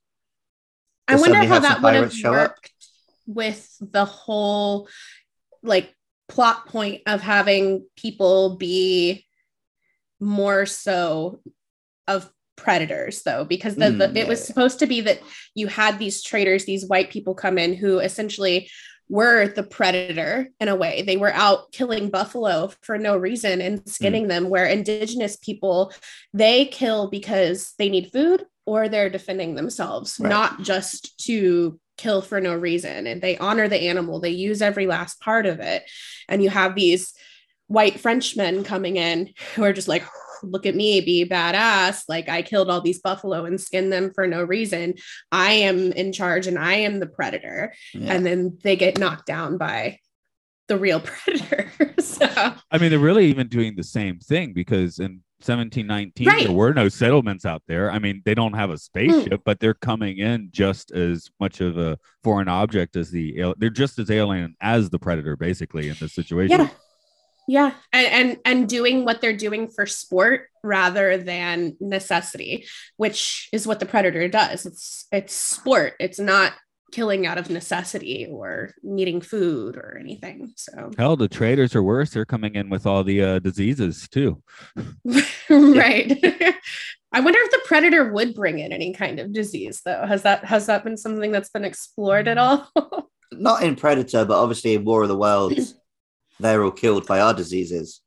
[1.08, 2.50] I wonder how that would have pirates show up.
[2.50, 2.70] worked
[3.26, 4.88] with the whole
[5.62, 5.94] like
[6.28, 9.26] plot point of having people be
[10.20, 11.40] more so
[12.08, 14.44] of predators though because the, the Mm, it was yeah.
[14.46, 15.20] supposed to be that
[15.54, 18.70] you had these traders these white people come in who essentially
[19.08, 23.66] were the predator in a way they were out killing buffalo for no reason Hmm.
[23.66, 25.92] and skinning them where indigenous people
[26.32, 30.28] they kill because they need food or they're defending themselves Right.
[30.30, 33.06] not just to kill for no reason.
[33.06, 34.20] And they honor the animal.
[34.20, 35.82] They use every last part of it.
[36.28, 37.12] And you have these
[37.66, 40.04] white frenchmen coming in who are just like
[40.44, 42.02] look at me be badass.
[42.08, 44.94] Like i killed all these buffalo and skinned them for no reason.
[45.30, 47.72] I am in charge and i am the predator.
[47.94, 48.12] Yeah.
[48.14, 49.98] and then they get knocked down by
[50.68, 51.70] the real predator.
[52.02, 52.26] So
[52.70, 56.46] I mean, they're really even doing the same thing because in 1719 Right.
[56.46, 57.90] there were no settlements out there.
[57.90, 58.78] I mean, they don't have a hmm.
[58.78, 63.70] spaceship, but they're coming in just as much of a foreign object as the they're
[63.70, 66.60] just as alien as the predator, basically in this situation.
[66.60, 66.68] yeah
[67.48, 72.66] yeah and, and and doing what they're doing for sport rather than necessity
[72.96, 76.52] which is what the predator does it's it's sport it's not
[76.92, 82.10] killing out of necessity or needing food or anything so Hell, the traders are worse.
[82.10, 84.42] They're coming in with all the uh, diseases too.
[85.50, 86.18] right
[87.12, 90.44] i wonder if the predator would bring in any kind of disease though has that
[90.44, 92.70] has that been something that's been explored at all
[93.32, 95.74] Not in Predator, but obviously in War of the Worlds,
[96.40, 98.00] they're all killed by our diseases.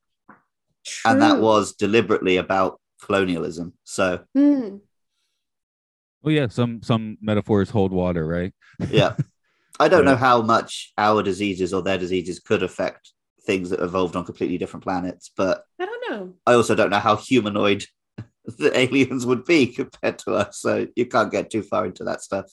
[1.03, 3.73] And that was deliberately about colonialism.
[3.83, 4.77] So, Hmm.
[6.25, 8.51] Well, yeah, some some metaphors hold water, right?
[8.89, 9.15] yeah.
[9.79, 13.11] I don't know how much our diseases or their diseases could affect
[13.45, 16.99] things that evolved on completely different planets, but i don't know I also don't know
[16.99, 17.83] how humanoid
[18.45, 20.61] the aliens would be compared to us.
[20.61, 22.45] So you can't get too far into that stuff.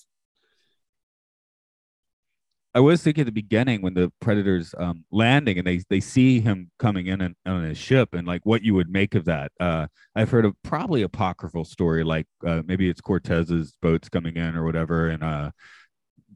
[2.74, 6.40] I was thinking at the beginning when the predators um, landing and they they see
[6.40, 9.52] him coming in and, on his ship and like what you would make of that.
[9.60, 14.56] Uh, I've heard a probably apocryphal story like uh, maybe it's Cortez's boats coming in
[14.56, 15.50] or whatever, and uh,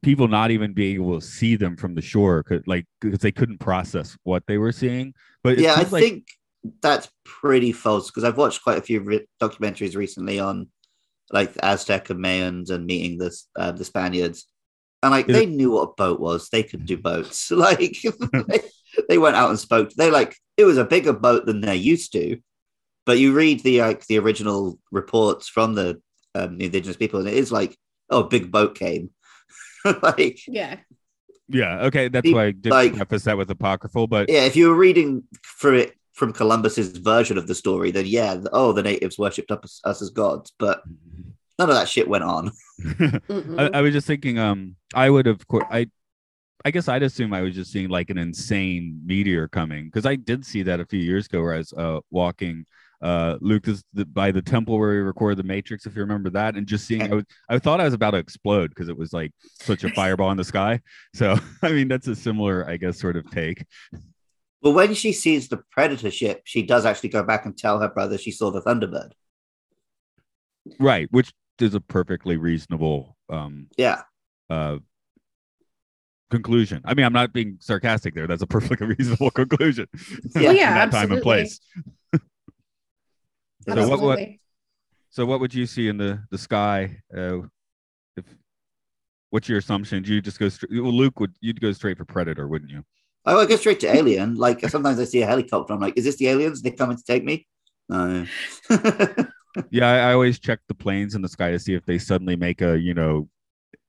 [0.03, 3.33] people not even being able to see them from the shore, cause, like because they
[3.33, 5.15] couldn't process what they were seeing.
[5.43, 6.27] But yeah, I like- think
[6.83, 10.69] that's pretty false because I've watched quite a few re- documentaries recently on
[11.33, 14.47] like the Aztec and Mayans and meeting the uh, the Spaniards,
[15.07, 16.49] and like Is they knew what a boat was.
[16.49, 17.51] They could do boats.
[17.51, 17.97] like
[18.49, 18.61] they,
[19.09, 19.91] they went out and spoke.
[19.93, 22.39] They like it was a bigger boat than they're used to.
[23.05, 26.01] But you read the like the original reports from the
[26.35, 27.77] um, indigenous people, and it is like,
[28.11, 29.11] oh, a big boat came.
[30.03, 30.79] like Yeah.
[31.49, 34.69] yeah, okay, that's why I did like- preface that with apocryphal, but yeah, if you
[34.69, 35.23] were reading
[35.61, 39.81] through it from Columbus's version of the story, then yeah, oh, the natives worshipped us,
[39.85, 40.83] us as gods, but
[41.59, 42.53] none of that shit went on.
[43.59, 45.87] I, I was just thinking, um, I would have, cour- I,
[46.65, 50.17] I guess I'd assume I was just seeing like an insane meteor coming because I
[50.17, 52.67] did see that a few years ago where I was uh, walking
[53.03, 56.57] uh Lucas the, by the temple where we recorded the Matrix, if you remember that,
[56.57, 59.13] and just seeing, I was, I thought I was about to explode because it was
[59.13, 60.81] like such a fireball in the sky.
[61.15, 63.65] So I mean, that's a similar, I guess, sort of take.
[64.63, 67.89] But when she sees the predator ship, she does actually go back and tell her
[67.89, 69.13] brother she saw the Thunderbird.
[70.81, 74.03] Right, which is a perfectly reasonable um Yeah,
[74.51, 74.79] uh
[76.31, 76.81] conclusion.
[76.85, 78.27] I mean, I'm not being sarcastic there.
[78.27, 79.87] That's a perfectly reasonable conclusion.
[80.35, 80.51] Yeah.
[80.51, 81.61] In yeah, that time and place.
[82.15, 84.19] so what, what
[85.11, 86.99] so what would you see in the the sky?
[87.17, 87.39] Uh,
[88.17, 88.25] if
[89.31, 90.03] what's your assumption?
[90.03, 90.73] Do you just go straight?
[90.73, 92.85] Well, Luke would you'd go straight for Predator, wouldn't you?
[93.25, 94.37] I would go straight to Alien.
[94.37, 96.63] Like sometimes I see a helicopter, I'm like, is this the aliens?
[96.63, 97.47] They coming to take me?
[97.89, 98.27] No.
[99.71, 102.37] Yeah, I, I always check the planes in the sky to see if they suddenly
[102.37, 103.29] make a you know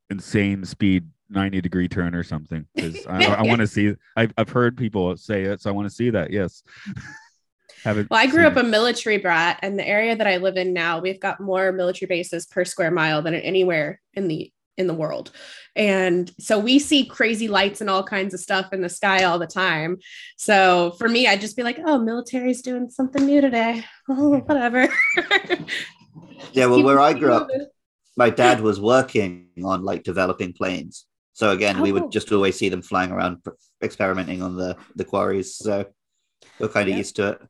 [0.10, 3.94] insane speed 90 degree turn or something because I, I want to see.
[4.16, 6.32] I've I've heard people say it, so I want to see that.
[6.32, 6.64] Yes.
[7.84, 8.66] Haven't Well, I grew up it.
[8.66, 12.08] a military brat, and the area that I live in now, we've got more military
[12.08, 15.32] bases per square mile than anywhere in the in the world.
[15.76, 19.40] And so we see crazy lights and all kinds of stuff in the sky all
[19.40, 19.98] the time.
[20.38, 23.84] So for me, I'd just be like, "Oh, military's doing something new today.
[24.10, 24.46] Oh, mm-hmm.
[24.48, 24.88] whatever."
[26.54, 27.50] yeah, well, where I grew up,
[28.16, 31.06] my dad was working on like developing planes.
[31.34, 31.96] So again, we Oh.
[31.96, 33.42] would just always see them flying around,
[33.84, 35.56] experimenting on the the quarries.
[35.56, 35.86] So
[36.60, 36.98] we're kind of Yeah.
[37.00, 37.42] used to it.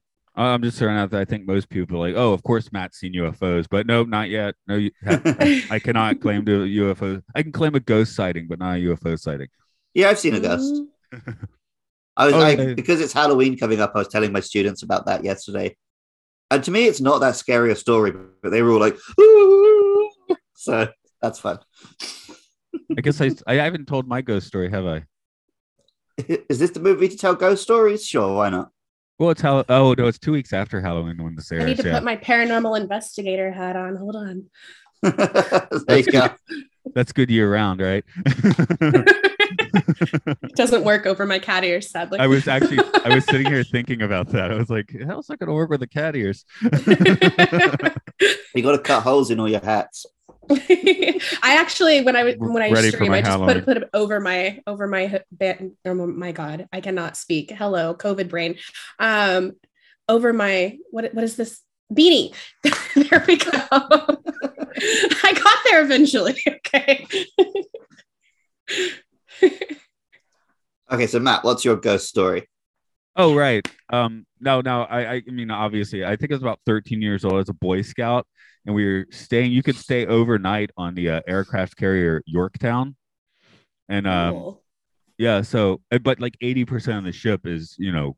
[0.43, 2.99] I'm just throwing out that I think most people are like, oh, of course Matt's
[2.99, 4.55] seen UFOs, but no, not yet.
[4.67, 7.21] No, you I, I cannot claim to a UFO.
[7.33, 9.47] I can claim a ghost sighting, but not a UFO sighting.
[9.93, 10.83] Yeah, I've seen a ghost.
[11.13, 11.37] Mm,
[12.15, 12.73] I was Oh, I, yeah.
[12.75, 13.93] because it's Halloween coming up.
[13.95, 15.75] I was telling my students about that yesterday,
[16.51, 18.13] and to me, it's not that scary a story.
[18.43, 20.11] But they were all like, "Ooh."
[20.53, 20.87] so
[21.21, 21.59] that's fun.
[22.95, 25.03] I guess I I haven't told my ghost story, have I?
[26.49, 28.05] Is this the movie to tell ghost stories?
[28.05, 28.69] Sure, why not?
[29.19, 29.65] Well, it's how.
[29.67, 32.17] Oh no, it's two weeks after Halloween when this I need to Yeah, put my
[32.17, 33.95] paranormal investigator hat on.
[33.95, 34.45] Hold on.
[35.87, 36.29] there you go.
[36.93, 38.03] that's good year round, right?
[38.25, 39.25] It
[40.55, 42.19] doesn't work over my cat ears, sadly.
[42.19, 44.51] I was actually I was sitting here thinking about that.
[44.51, 46.45] I was like, how's that going to work with the cat ears?
[46.61, 46.69] You
[48.63, 50.05] got to cut holes in all your hats.
[50.49, 53.55] I actually, when I was when I Ready stream, I just Halloween.
[53.57, 55.23] put put it over my over my.
[55.85, 57.51] Oh my god, I cannot speak.
[57.51, 58.55] Hello, COVID brain.
[58.99, 59.53] Um,
[60.07, 62.33] over my what what is this beanie?
[62.95, 63.51] there we go.
[63.69, 66.41] I got there eventually.
[66.67, 67.07] Okay.
[70.89, 72.47] Okay, so Matt, what's your ghost story?
[73.15, 73.67] Oh right.
[73.89, 74.26] Um.
[74.39, 74.83] No, no.
[74.83, 75.15] I.
[75.15, 78.27] I mean, obviously, I think I was about 13 years old as a Boy Scout,
[78.65, 79.51] and we were staying.
[79.51, 82.95] You could stay overnight on the uh, aircraft carrier Yorktown,
[83.89, 84.33] and um.
[84.33, 84.63] Cool.
[85.17, 85.41] Yeah.
[85.41, 88.17] So, uh, but like 80% of the ship is, you know,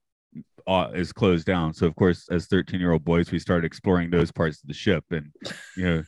[0.67, 1.73] uh, is closed down.
[1.73, 4.73] So, of course, as 13 year old boys, we started exploring those parts of the
[4.73, 5.31] ship and,
[5.77, 6.03] you know,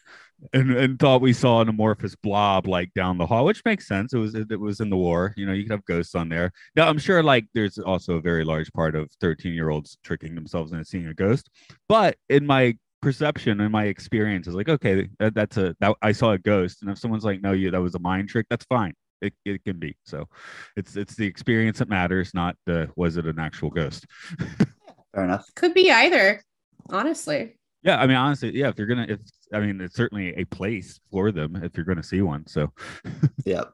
[0.54, 4.14] and, and thought we saw an amorphous blob like down the hall, which makes sense.
[4.14, 5.34] It was, it, was in the war.
[5.38, 6.52] You know, you could have ghosts on there.
[6.76, 10.36] Now, I'm sure like there's also a very large part of 13 year olds tricking
[10.36, 11.50] themselves into seeing a ghost.
[11.88, 16.12] But in my perception and my experience is like, okay, that, that's a, that, I
[16.12, 16.82] saw a ghost.
[16.82, 19.64] And if someone's like, no, you, that was a mind trick, that's fine it, it
[19.64, 20.28] can be so
[20.76, 24.08] it's it's the experience that matters not the was it an actual ghost
[25.14, 25.46] Fair enough.
[25.56, 26.44] Could be either.
[26.90, 27.58] Honestly.
[27.84, 29.20] Yeah i mean honestly yeah if you're gonna if
[29.54, 32.72] i mean it's certainly a place for them if you're gonna see one so
[33.46, 33.66] Yeah.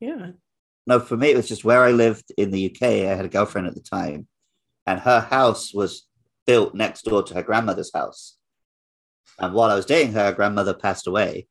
[0.00, 0.32] Yeah.
[0.86, 2.82] No, for me, it was just where I lived in the UK.
[2.82, 4.26] I had a girlfriend at the time,
[4.86, 6.08] and her house was
[6.44, 8.36] built next door to her grandmother's house.
[9.38, 11.46] And while I was dating her, her grandmother passed away.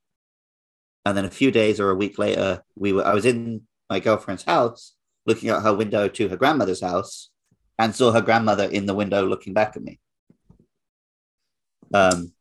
[1.06, 4.00] And then a few days or a week later, we were I was in my
[4.00, 4.96] girlfriend's house,
[5.26, 7.30] looking out her window to her grandmother's house,
[7.80, 10.00] and saw her grandmother in the window looking back at me.
[11.94, 12.32] Um,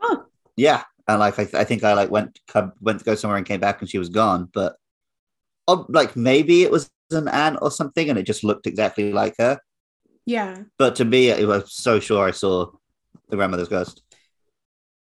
[0.00, 0.22] Huh.
[0.56, 3.36] yeah, and like I, th- I think I like went come, went to go somewhere
[3.38, 4.76] and came back and she was gone, but
[5.66, 9.34] oh, like maybe it was an aunt or something, and it just looked exactly like
[9.38, 9.58] her.
[10.26, 10.62] Yeah.
[10.78, 12.70] But to me, it was so sure I saw
[13.28, 14.02] the grandmother's ghost.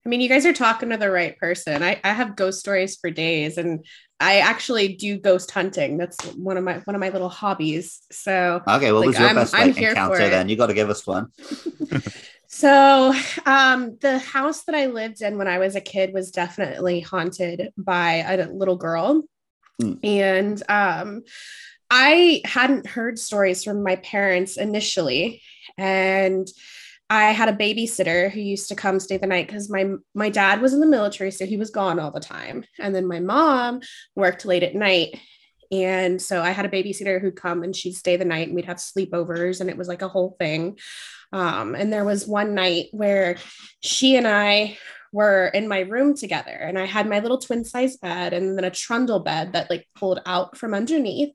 [0.05, 1.83] I mean, you guys are talking to the right person.
[1.83, 3.87] I, I have ghost stories for days and
[4.21, 5.97] I actually do ghost hunting.
[5.97, 8.03] That's one of my one of my little hobbies.
[8.13, 10.51] So Okay, what Like, was your I'm- best I'm like, encounter then?
[10.51, 11.29] You got to give us one.
[12.55, 13.13] So,
[13.47, 17.73] um, the house that I lived in when I was a kid was definitely haunted
[17.77, 19.25] by a little girl.
[19.81, 19.95] Hmm.
[20.05, 21.25] And um,
[21.91, 25.43] I hadn't heard stories from my parents initially.
[25.77, 26.47] And
[27.11, 30.63] I had a babysitter who used to come stay the night because my my dad
[30.63, 32.65] was in the military, so he was gone all the time.
[32.79, 33.81] And then my mom
[34.15, 35.19] worked late at night.
[35.73, 38.67] And so I had a babysitter who'd come and she'd stay the night and we'd
[38.67, 40.79] have sleepovers and it was like a whole thing.
[41.35, 43.39] Um, and there was one night where
[43.81, 44.79] she and I
[45.13, 48.65] were in my room together, and I had my little twin size bed and then
[48.65, 51.35] a trundle bed that like pulled out from underneath.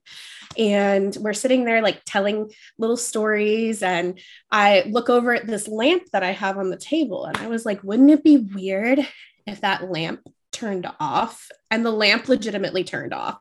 [0.58, 3.84] And we're sitting there like telling little stories.
[3.84, 4.20] And
[4.52, 7.66] I look over at this lamp that I have on the table, and I was
[7.66, 9.06] like, wouldn't it be weird
[9.46, 10.22] if that lamp
[10.54, 11.50] turned off?
[11.70, 13.38] And the lamp legitimately turned off.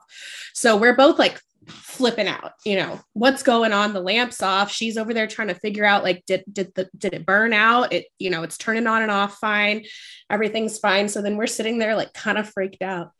[0.54, 3.92] So we're both like flipping out you know what's going on?
[3.92, 4.70] The lamps off.
[4.70, 7.92] She's over there trying to figure out like did did the did it burn out?
[7.92, 9.84] It you know it's turning on and off fine.
[10.30, 11.08] Everything's fine.
[11.08, 13.10] So then we're sitting there like kind of freaked out.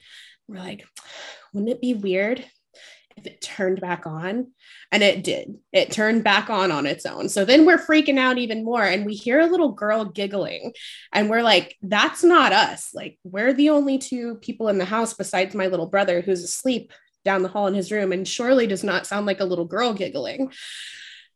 [0.46, 0.84] We're like
[1.53, 2.44] wouldn't it be weird
[3.16, 4.53] if it turned back on?
[4.92, 5.57] And it did.
[5.72, 7.28] It turned back on on its own.
[7.28, 10.72] So then we're freaking out even more and we hear a little girl giggling
[11.12, 12.90] and we're like that's not us.
[12.94, 16.92] Like we're the only two people in the house besides my little brother who's asleep
[17.29, 19.93] down the hall in his room and surely does not sound like a little girl
[19.93, 20.51] giggling.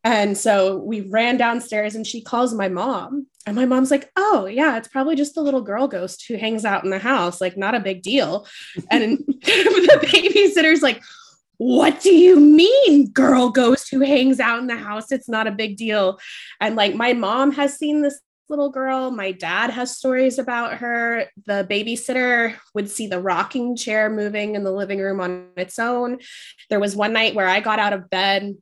[0.03, 3.27] And so we ran downstairs and she calls my mom.
[3.45, 6.65] And my mom's like, oh, yeah, it's probably just the little girl ghost who hangs
[6.65, 7.39] out in the house.
[7.39, 8.47] Like, not a big deal.
[8.89, 10.99] And the babysitter's like,
[11.57, 15.11] what do you mean, girl ghost who hangs out in the house?
[15.11, 16.19] It's not a big deal.
[16.59, 18.19] And like, my mom has seen this
[18.49, 19.11] little girl.
[19.11, 21.25] My dad has stories about her.
[21.45, 26.19] The babysitter would see the rocking chair moving in the living room on its own.
[26.69, 28.55] There was one night where I got out of bed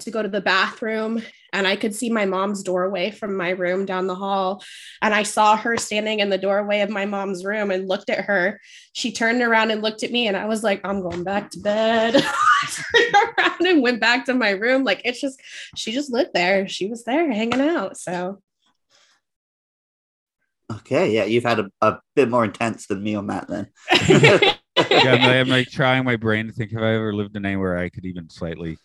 [0.00, 3.84] to go to the bathroom and I could see my mom's doorway from my room
[3.84, 4.64] down the hall.
[5.02, 8.24] And I saw her standing in the doorway of my mom's room and looked at
[8.24, 8.58] her.
[8.94, 11.60] She turned around and looked at me, and I was like, I'm going back to
[11.60, 12.14] bed.
[12.94, 14.82] turned around and went back to my room.
[14.82, 15.40] Like, it's just,
[15.76, 16.66] she just lived there.
[16.68, 17.98] She was there hanging out.
[17.98, 18.40] So,
[20.76, 23.68] Okay, yeah, you've had a, a bit more intense than me or Matt then.
[24.08, 27.44] yeah, I'm, like- I'm like trying my brain to think have I ever lived in
[27.46, 28.78] anywhere I could even slightly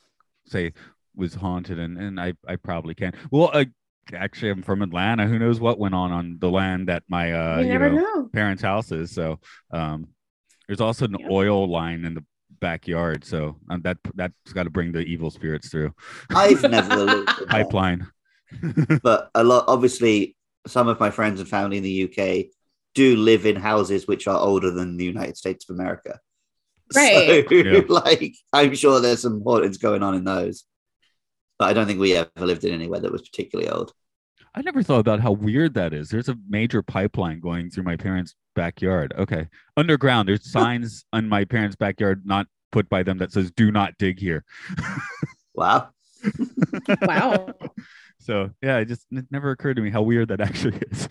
[0.46, 0.74] say
[1.16, 3.14] was haunted, and and I I probably can.
[3.32, 3.66] Well, uh,
[4.14, 5.28] actually, I'm from Atlanta.
[5.28, 8.30] Who knows what went on on the land that my uh you you know, know.
[8.34, 9.12] parents' house is.
[9.12, 9.40] So
[9.72, 10.08] um,
[10.68, 11.28] there's also an Yeah.
[11.32, 12.24] oil line in the
[12.60, 15.94] backyard, so um, that that's got to bring the evil spirits through
[16.30, 18.08] I've never lived pipeline.
[19.04, 19.66] but a lot.
[19.68, 20.37] Obviously,
[20.68, 22.52] some of my friends and family in the UK
[22.96, 26.20] do live in houses which are older than the United States of America.
[26.96, 27.46] Right.
[27.48, 27.82] So, Yeah.
[27.90, 30.64] like, I'm sure there's some hauntings going on in those,
[31.60, 33.94] but I don't think we ever lived in anywhere that was particularly old.
[34.56, 36.10] I never thought about how weird that is.
[36.10, 39.14] There's a major pipeline going through my parents' backyard.
[39.16, 39.48] Okay.
[39.76, 43.94] Underground, there's signs on my parents' backyard not put by them that says do not
[43.98, 44.44] dig here.
[45.54, 45.90] Wow.
[47.02, 47.56] Wow.
[48.28, 51.08] So yeah, it just it never occurred to me how weird that actually is.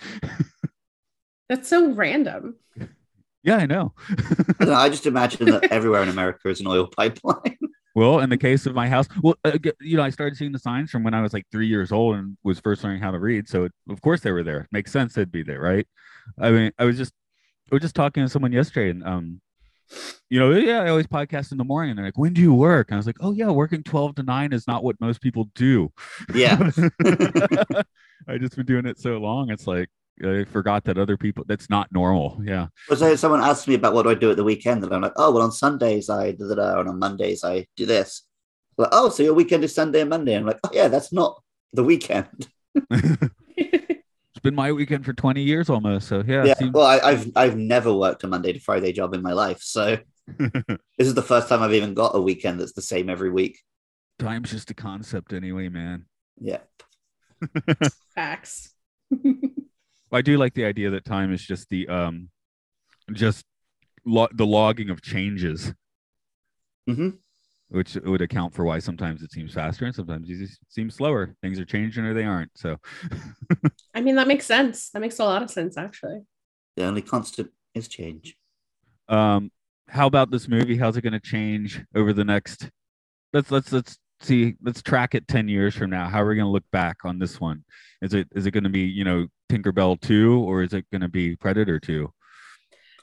[1.49, 2.57] That's so random.
[3.43, 3.95] yeah, I know.
[4.61, 7.57] I, know, I just imagine that everywhere in America is an oil pipeline.
[7.95, 10.59] well, in the case of my house, well, uh, you know, I started seeing the
[10.59, 13.19] signs from when I was like three years old and was first learning how to
[13.19, 13.49] read.
[13.49, 14.69] So it, of course they were there.
[14.71, 15.89] Makes sense they'd be there, right?
[16.39, 17.15] I mean, I was just,
[17.73, 19.41] I was just talking to someone yesterday, and um,
[20.29, 21.91] you know, yeah, I always podcast in the morning.
[21.91, 24.15] And they're like, "When do you work?" And I was like, "Oh yeah, working twelve
[24.17, 25.93] to nine is not what most people do."
[26.35, 26.71] yeah.
[28.29, 29.51] I just been doing it so long.
[29.51, 29.89] It's like
[30.25, 31.45] I forgot that other people.
[31.47, 32.41] That's not normal.
[32.43, 32.69] Yeah.
[32.95, 35.13] So someone asked me about what do I do at the weekend, and I'm like,
[35.17, 38.23] oh, well, on Sundays I da, da, da, and on Mondays I do this.
[38.79, 40.37] Like, oh, so your weekend is Sunday and Monday.
[40.37, 42.49] I'm like, oh yeah, that's not the weekend.
[44.47, 46.09] it's been my weekend for 20 years almost.
[46.09, 46.55] So yeah, Yeah.
[46.55, 49.61] seems- Well, I, I've I've never worked a Monday to Friday job in my life,
[49.61, 49.99] so
[50.39, 53.59] this is the first time I've even got a weekend that's the same every week.
[54.19, 56.07] time's just a concept anyway, man.
[56.41, 56.59] Yeah.
[58.15, 58.73] Facts.
[60.13, 62.29] I do like the idea that time is just the um,
[63.13, 63.45] just
[64.05, 65.73] lo- the logging of changes.
[66.87, 67.11] hmm
[67.69, 71.35] which would account for why sometimes it seems faster and sometimes it just seems slower.
[71.43, 72.51] Things are changing or they aren't.
[72.57, 72.77] So
[73.95, 74.91] I mean, that makes sense.
[74.91, 76.21] That makes a lot of sense, actually.
[76.77, 78.37] The only constant is change.
[79.09, 79.51] um
[79.89, 82.69] how about this movie how's it going to change over the next
[83.33, 86.47] let's let's let's see let's track it 10 years from now how are we going
[86.47, 87.63] to look back on this one
[88.03, 91.03] is it is it going to be you know tinkerbell 2 or is it going
[91.03, 92.11] to be predator 2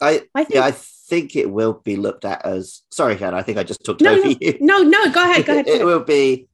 [0.01, 0.72] I, I think yeah, I
[1.08, 2.82] think it will be looked at as.
[2.91, 3.34] Sorry, Ken.
[3.34, 4.58] I think I just took no, over no, you.
[4.62, 5.68] no, no, go ahead, go ahead.
[5.68, 6.47] it will be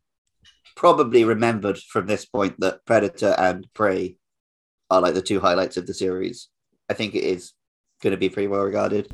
[0.76, 4.16] probably remembered from this point that Predator and Prey
[4.90, 6.48] are like the two highlights of the series.
[6.90, 7.54] I think it is
[8.02, 9.12] going to be pretty well regarded.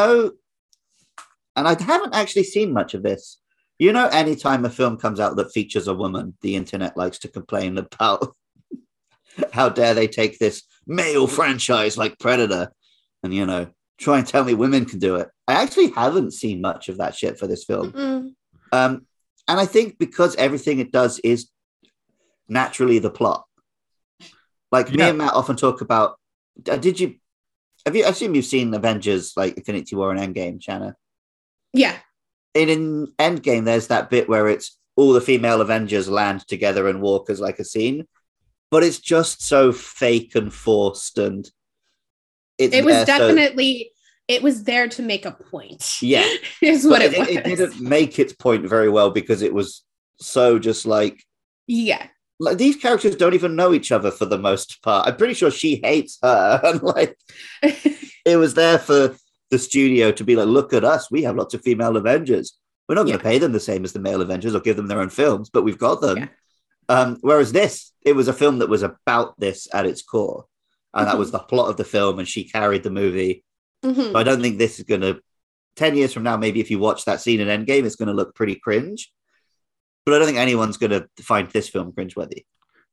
[0.00, 0.32] Know,
[1.56, 3.38] and I haven't actually seen much of this.
[3.78, 7.28] You know, anytime a film comes out that features a woman, the internet likes to
[7.28, 8.34] complain about
[9.52, 12.72] how dare they take this male franchise like Predator
[13.22, 15.28] and, you know, try and tell me women can do it.
[15.48, 17.92] I actually haven't seen much of that shit for this film.
[17.92, 18.34] Mm-mm.
[18.72, 19.06] Um,
[19.48, 21.50] and I think because everything it does is
[22.48, 23.44] naturally the plot.
[24.70, 26.16] Like me and Matt often talk about.
[26.68, 27.16] uh, Did you?
[27.86, 28.04] Have you?
[28.04, 30.96] I assume you've seen Avengers, like Infinity War and Endgame, Shanna.
[31.72, 31.96] Yeah,
[32.54, 37.00] In, in Endgame, there's that bit where it's all the female Avengers land together and
[37.00, 38.06] walk as like a scene,
[38.70, 41.48] but it's just so fake and forced, and
[42.58, 43.92] it's it was there so- definitely
[44.28, 46.00] it was there to make a point.
[46.02, 46.24] yeah.
[46.62, 47.28] is what But it, was.
[47.28, 49.82] it, it didn't make its point very well because it was
[50.20, 51.24] so just like
[51.66, 52.06] Yeah,
[52.40, 55.06] like these characters don't even know each other for the most part.
[55.06, 57.16] I'm pretty sure she hates her, and like
[57.62, 59.14] it was there for
[59.50, 62.56] the studio to be like, look at us, we have lots of female Avengers.
[62.88, 63.30] We're not going to Yeah.
[63.30, 65.62] pay them the same as the male Avengers or give them their own films, but
[65.62, 66.18] we've got them.
[66.18, 66.28] Yeah.
[66.88, 70.46] Um, whereas this, it was a film that was about this at its core,
[70.94, 71.18] and that Mm-hmm.
[71.20, 73.44] was the plot of the film, and she carried the movie.
[73.84, 74.12] Mhm.
[74.12, 75.20] So I don't think this is going to.
[75.76, 78.12] Ten years from now, maybe if you watch that scene in Endgame, it's going to
[78.14, 79.12] look pretty cringe.
[80.04, 82.44] But I don't think anyone's going to find this film cringeworthy.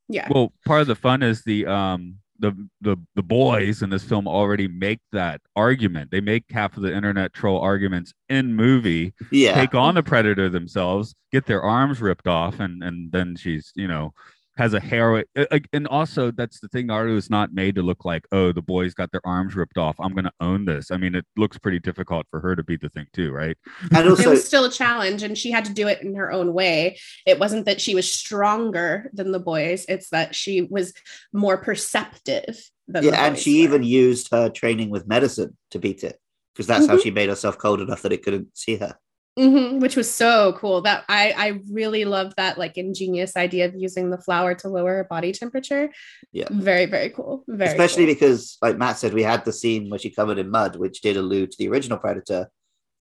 [0.09, 0.27] yeah.
[0.31, 2.51] well part of the fun is the um the
[2.81, 6.93] the the boys in this film already make that argument they make half of the
[6.93, 12.27] internet troll arguments in movie Yeah, take on the predator themselves, get their arms ripped
[12.27, 14.13] off, and and then she's you know
[14.57, 15.23] has a hair.
[15.35, 16.87] uh, And also, that's the thing.
[16.87, 19.95] Naruto is not made to look like oh the boys got their arms ripped off.
[19.99, 20.91] I'm gonna own this.
[20.91, 23.55] I mean, it looks pretty difficult for her to beat the thing too, right?
[23.93, 26.53] and it was still a challenge and she had to do it in her own
[26.53, 30.93] way it wasn't that she was stronger than the boys it's that she was
[31.33, 33.63] more perceptive than the yeah, and she were.
[33.63, 36.17] even used her training with medicine to beat it
[36.53, 37.03] because that's how Mhm.
[37.03, 38.95] she made herself cold enough that it couldn't see her.
[39.37, 43.75] Mhm, which was so cool that i i really loved that like ingenious idea of
[43.75, 45.91] using the flower to lower her body temperature
[46.31, 46.47] Yeah.
[46.49, 48.13] very very cool very Especially cool.
[48.15, 51.17] because, like Matt said, we had the scene where she covered in mud, which did
[51.17, 52.47] allude to the original Predator.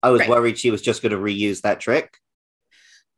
[0.02, 0.30] I was Right.
[0.30, 2.16] worried she was just going to reuse that trick,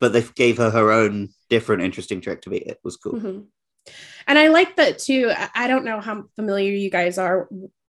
[0.00, 2.68] but they gave her her own different, interesting trick to beat it.
[2.78, 3.12] It was cool.
[3.20, 3.46] Mhm.
[4.26, 5.30] And I like that too.
[5.54, 7.48] I don't know how familiar you guys are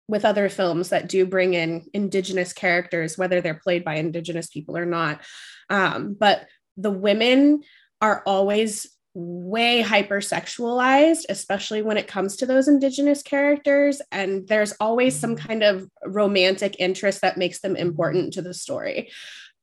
[0.08, 4.78] with other films that do bring in indigenous characters, whether they're played by indigenous people
[4.78, 5.22] or not.
[5.70, 6.48] Um, but
[6.78, 7.62] the women
[8.02, 14.02] are always way hypersexualized, especially when it comes to those indigenous characters.
[14.12, 19.12] And there's always some kind of romantic interest that makes them important to the story.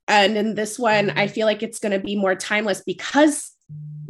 [0.06, 3.52] And in this one, I feel like it's going to be more timeless because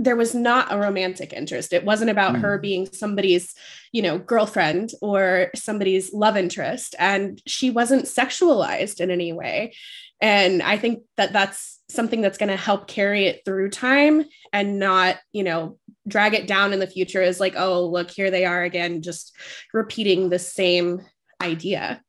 [0.01, 1.75] there was not a romantic interest.
[1.75, 3.55] It wasn't about her being somebody's,
[3.93, 6.95] you know, girlfriend or somebody's love interest.
[6.99, 9.75] And she wasn't sexualized in any way.
[10.19, 14.25] And I think that that's something that's going to help carry it through time
[14.55, 15.79] and not, you know,
[16.09, 19.37] drag it down in the future is like, oh, look, here they are again, just
[19.75, 21.03] repeating the same
[21.43, 22.03] idea.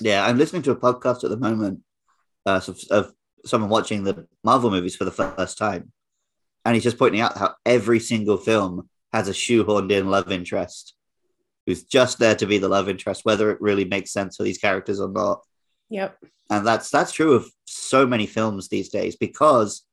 [0.00, 1.80] Yeah, I'm listening to a podcast at the moment
[2.46, 3.12] uh, of, of
[3.44, 5.92] someone watching the Marvel movies for the first time,
[6.64, 10.94] and he's just pointing out how every single film has a shoehorned in love interest
[11.66, 14.58] who's just there to be the love interest, whether it really makes sense for these
[14.58, 15.42] characters or not.
[15.90, 16.18] Yep.
[16.50, 19.84] And that's that's true of so many films these days because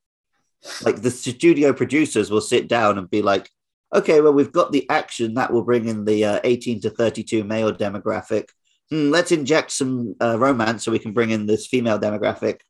[0.82, 3.48] like the studio producers will sit down and be like,
[3.92, 7.44] okay, well, we've got the action that will bring in the uh, 18 to 32
[7.44, 8.48] male demographic.
[8.90, 12.60] Hmm, let's inject some uh, romance so we can bring in this female demographic.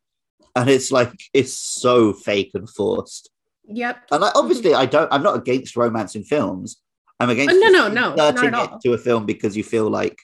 [0.55, 3.31] And it's like, it's so fake and forced.
[3.65, 4.05] Yep.
[4.11, 4.39] And I, mm-hmm.
[4.39, 6.83] obviously, I don't, I'm not against romance in films.
[7.21, 8.77] I'm against Oh, no, no, no, not at all.
[8.77, 10.19] it to a film because you feel like,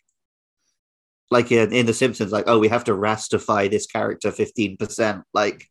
[1.31, 5.23] like in, in The Simpsons, like, oh, we have to rastify this character 15%.
[5.35, 5.67] Like,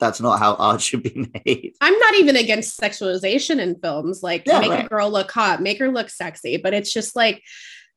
[0.00, 1.74] that's not how art should be made.
[1.80, 4.22] I'm not even against sexualization in films.
[4.22, 4.86] Like, Yeah, make right.
[4.86, 6.56] a girl look hot, make her look sexy.
[6.56, 7.42] But it's just like,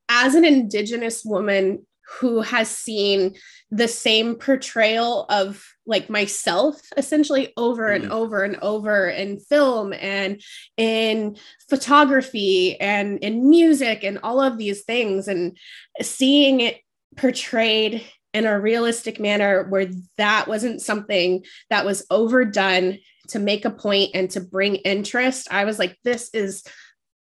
[0.10, 1.86] as an Indigenous woman
[2.20, 3.36] who has seen
[3.70, 8.12] the same portrayal of like myself essentially over and Mhm.
[8.12, 10.42] over and over in film and
[10.78, 11.38] in
[11.70, 15.58] photography and in music and all of these things, and
[16.02, 16.78] seeing it
[17.18, 18.04] portrayed
[18.34, 19.88] in a realistic manner where
[20.18, 23.00] that wasn't something that was overdone
[23.30, 26.64] to make a point and to bring interest, I was like, this is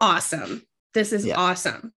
[0.00, 0.62] awesome.
[0.92, 1.36] This is Yeah.
[1.36, 1.92] awesome.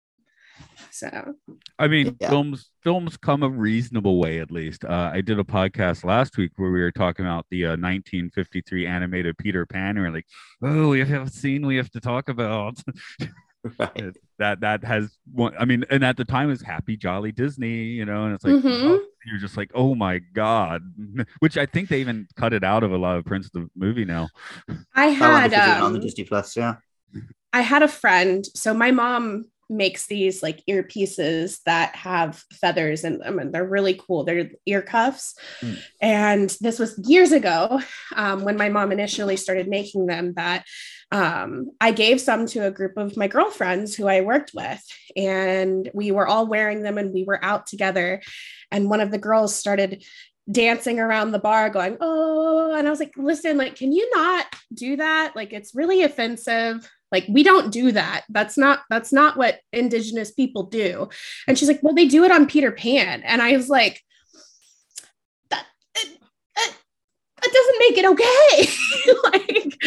[0.96, 1.36] So,
[1.78, 2.30] I mean, Yeah.
[2.30, 4.86] films films come a reasonable way at least.
[4.86, 8.88] Uh, I did a podcast last week where we were talking about the uh, 1953
[8.88, 10.26] animated Peter Pan, and we are like,
[10.62, 12.82] "Oh, we have a scene we have to talk about."
[13.80, 14.16] Right.
[14.38, 15.56] that that has one.
[15.58, 18.44] I mean, and at the time it was Happy Jolly Disney, you know, and it's
[18.46, 18.84] like Mhm.
[18.84, 20.84] oh, you're just like, "Oh my god,"
[21.40, 23.68] which I think they even cut it out of a lot of prints of the
[23.76, 24.30] movie now.
[24.94, 26.76] I That one had is on the um, Disney Plus, yeah.
[27.54, 28.46] I had a friend.
[28.54, 34.00] So my mom makes these like earpieces that have feathers in them, and they're really
[34.08, 34.24] cool.
[34.24, 35.36] They're ear cuffs.
[35.62, 35.80] Mm.
[36.02, 37.82] And this was years ago
[38.16, 40.34] um, when my mom initially started making them.
[40.34, 40.66] That
[41.12, 44.84] um, I gave some to a group of my girlfriends who I worked with,
[45.16, 48.22] and we were all wearing them, and we were out together.
[48.72, 50.04] And one of the girls started
[50.50, 54.46] dancing around the bar going oh and i was like listen like can you not
[54.72, 58.26] do that like it's really offensive like we don't do that.
[58.30, 61.08] That's not that's not what indigenous people do.
[61.48, 63.24] And she's like well they do it on peter pan.
[63.24, 64.02] And i was like
[65.50, 66.10] that it,
[66.58, 66.76] it,
[67.44, 68.72] it doesn't make it okay.
[69.24, 69.78] Like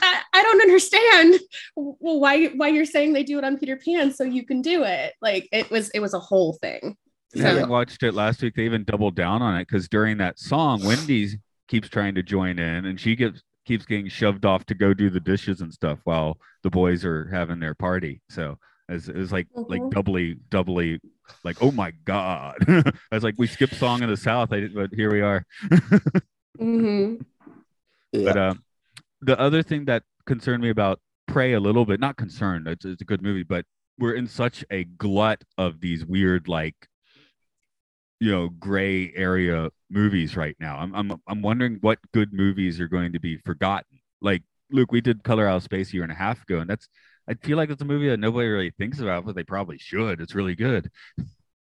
[0.00, 1.40] I, I don't understand.
[1.76, 4.84] Well, why why you're saying they do it on peter pan so you can do
[4.84, 5.14] it.
[5.22, 6.96] Like it was it was a whole thing.
[7.34, 8.54] Yeah, So- I watched it last week.
[8.56, 11.38] They even doubled down on it because during that song, Wendy
[11.68, 15.10] keeps trying to join in, and she gets keeps getting shoved off to go do
[15.10, 18.20] the dishes and stuff while the boys are having their party.
[18.30, 18.58] So
[18.88, 19.90] it's, it's like like Mhm.
[19.90, 21.00] doubly doubly
[21.44, 22.56] like oh my god!
[22.68, 25.44] I was like we skipped song in the south, I, but here we are.
[26.58, 27.24] Mhm.
[28.12, 28.22] yeah.
[28.24, 28.62] But um,
[29.20, 33.02] the other thing that concerned me about Prey a little bit, not concerned, it's, it's
[33.02, 33.66] a good movie, but
[33.98, 36.87] we're in such a glut of these weird, like,
[38.20, 40.78] you know, gray area movies right now.
[40.78, 44.00] I'm, I'm, I'm wondering what good movies are going to be forgotten.
[44.20, 46.68] Like, Luke, we did Color Out of Space a year and a half ago, and
[46.68, 46.88] that's,
[47.28, 50.20] I feel like it's a movie that nobody really thinks about, but they probably should.
[50.20, 50.90] It's really good.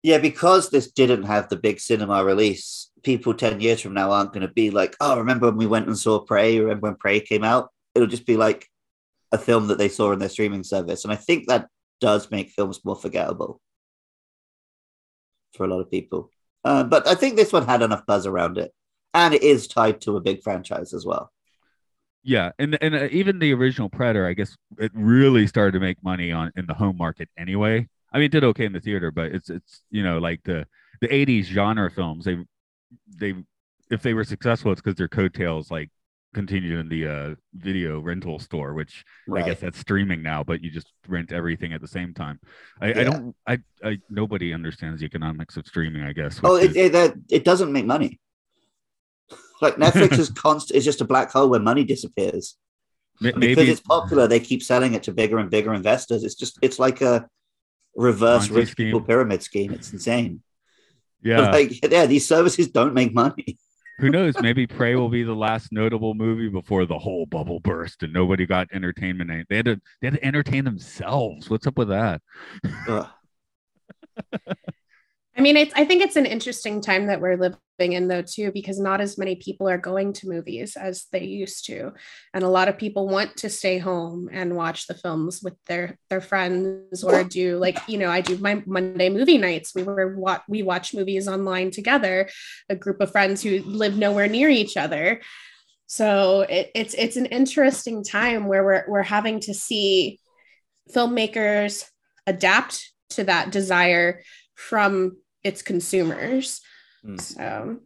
[0.04, 4.34] Yeah, because this didn't have the big cinema release, people 10 years from now aren't
[4.34, 6.60] going to be like, oh, remember when we went and saw Prey?
[6.60, 7.70] Remember when Prey came out?
[7.94, 8.68] It'll just be like
[9.32, 11.04] a film that they saw in their streaming service.
[11.04, 11.68] And I think that
[12.00, 13.62] does make films more forgettable
[15.56, 16.32] for a lot of people.
[16.64, 18.74] Uh, but I think this one had enough buzz around it.
[19.14, 21.32] And it is tied to a big franchise as well.
[22.24, 26.02] Yeah, and and uh, even the original Predator, I guess it really started to make
[26.04, 27.88] money on in the home market anyway.
[28.14, 30.68] I mean, it did okay in the theater, but it's it's you know like the
[31.02, 32.26] the '80s genre films.
[32.26, 32.38] They
[33.18, 33.34] they
[33.90, 35.90] if they were successful, it's because their coattails like
[36.34, 39.04] continued in the uh, video rental store, which
[39.34, 42.40] I guess that's streaming now, but you just rent everything at the same time.
[42.80, 43.00] I, Yeah.
[43.00, 43.36] I don't.
[43.48, 46.04] I, I nobody understands the economics of streaming.
[46.04, 46.40] I guess.
[46.44, 48.20] Oh, it, is- it, that- it doesn't make money.
[49.62, 52.58] Like Netflix is constant is just a black hole where money disappears.
[53.20, 56.24] ma- because maybe it's popular, they keep selling it to bigger and bigger investors.
[56.24, 57.28] It's just it's like a
[57.96, 58.88] reverse Ponzi rich scheme.
[58.88, 59.74] people pyramid scheme.
[59.74, 60.42] It's insane.
[61.22, 61.52] yeah.
[61.58, 63.58] Like yeah, these services don't make money.
[64.02, 64.34] Who knows?
[64.42, 68.48] Maybe Prey will be the last notable movie before the whole bubble burst and nobody
[68.48, 69.46] got entertainment.
[69.48, 71.52] They had to they had to entertain themselves.
[71.52, 72.24] What's up with that?
[75.38, 78.52] I mean, it's I think it's an interesting time that we're living in though too,
[78.52, 81.94] because not as many people are going to movies as they used to.
[82.34, 85.98] And a lot of people want to stay home and watch the films with their
[86.10, 89.74] their friends or do like, you know, I do my Monday movie nights.
[89.74, 92.30] We were what we watch movies online together,
[92.70, 95.22] a group of friends who live nowhere near each other.
[95.88, 100.20] So it, it's it's an interesting time where we're we're having to see
[100.94, 101.86] filmmakers
[102.28, 104.22] adapt to that desire
[104.56, 106.62] from its consumers.
[107.04, 107.18] Hmm.
[107.18, 107.78] So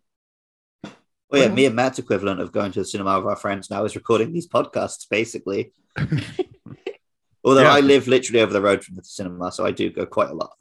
[0.84, 0.94] Well,
[1.30, 3.84] Well, yeah, me and Matt's equivalent of going to the cinema with our friends now
[3.86, 5.72] is recording these podcasts, basically.
[7.44, 7.74] Although Yeah.
[7.74, 10.34] I live literally over the road from the cinema, so I do go quite a
[10.34, 10.52] lot.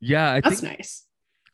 [0.00, 1.06] Yeah, I That's think nice.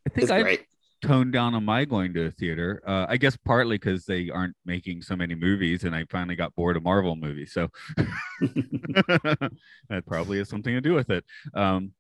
[0.07, 0.65] I think I great.
[1.03, 2.83] toned down on my going to a theater.
[2.87, 6.55] Uh, I guess partly because they aren't making so many movies, and I finally got
[6.55, 7.53] bored of Marvel movies.
[7.53, 7.69] So
[8.39, 11.25] that probably has something to do with it.
[11.55, 11.93] Um,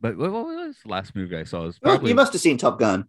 [0.00, 1.62] but what, what was the last movie I saw?
[1.62, 3.04] It was Well, probably you must have seen Top Gun.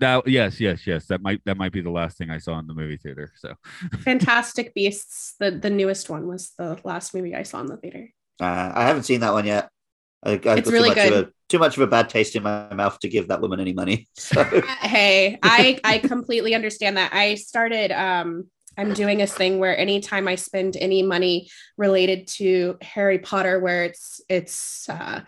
[0.00, 0.26] that.
[0.26, 1.06] Yes, yes, yes.
[1.06, 3.32] That might that might be the last thing I saw in the movie theater.
[3.36, 3.54] So
[4.00, 8.08] Fantastic Beasts, the, the newest one was the last movie I saw in the theater.
[8.40, 9.68] Uh, I haven't seen that one yet.
[10.24, 11.24] I, I've got It's too really much Of good.
[11.28, 13.72] a, too much of a bad taste in my mouth to give that woman any
[13.72, 14.08] money.
[14.16, 14.42] So
[14.80, 18.44] hey i i completely understand that i started um
[18.78, 23.84] i'm doing this thing where anytime i spend any money related to harry potter where
[23.84, 25.20] it's it's uh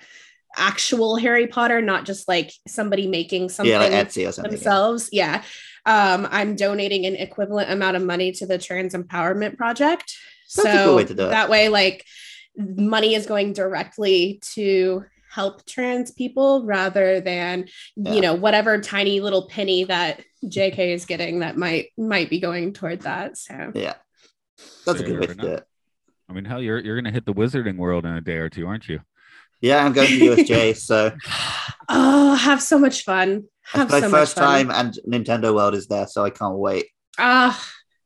[0.57, 4.52] actual harry potter not just like somebody making something yeah, like Etsy or something.
[4.52, 4.57] yeah.
[4.57, 5.42] themselves yeah
[5.86, 10.14] um i'm donating an equivalent amount of money to the trans empowerment project
[10.57, 11.30] That's a so way to do it.
[11.30, 12.05] that way like
[12.57, 18.12] money is going directly to help trans people rather than Yeah.
[18.14, 22.72] you know whatever tiny little penny that jk is getting that might might be going
[22.72, 23.94] toward that so Yeah,
[24.86, 25.64] that's a good way to do it.
[26.28, 28.66] I mean, hell, you're you're gonna hit the wizarding world in a day or two,
[28.66, 29.00] aren't you?
[29.64, 31.10] Yeah, I'm going to USJ, so
[31.88, 34.66] oh have so much fun have it's my so first much fun.
[34.66, 36.86] time, and Nintendo World is there, so I can't wait.
[37.18, 37.58] Ah,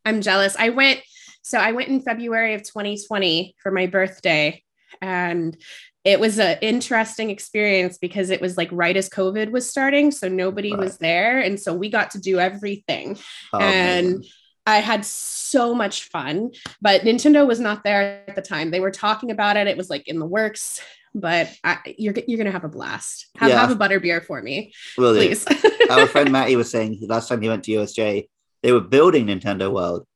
[0.04, 0.54] I'm jealous.
[0.56, 1.00] I went,
[1.42, 4.62] so I went in February of 2020 for my birthday,
[5.02, 5.56] and
[6.04, 10.28] it was an interesting experience because it was like right as COVID was starting, so
[10.28, 10.78] nobody Right.
[10.80, 13.18] was there, and so we got to do everything.
[13.52, 14.30] Oh, And amazing.
[14.64, 18.70] I had so much fun, but Nintendo was not there at the time.
[18.70, 20.80] They were talking about it; it was like in the works.
[21.14, 23.26] But I, you're you're gonna have a blast.
[23.36, 23.60] Have, Yeah.
[23.60, 25.46] have a butter beer for me, Will please.
[25.90, 28.28] Our friend Matty was saying he- last time he went to USJ,
[28.62, 30.06] they were building Nintendo World,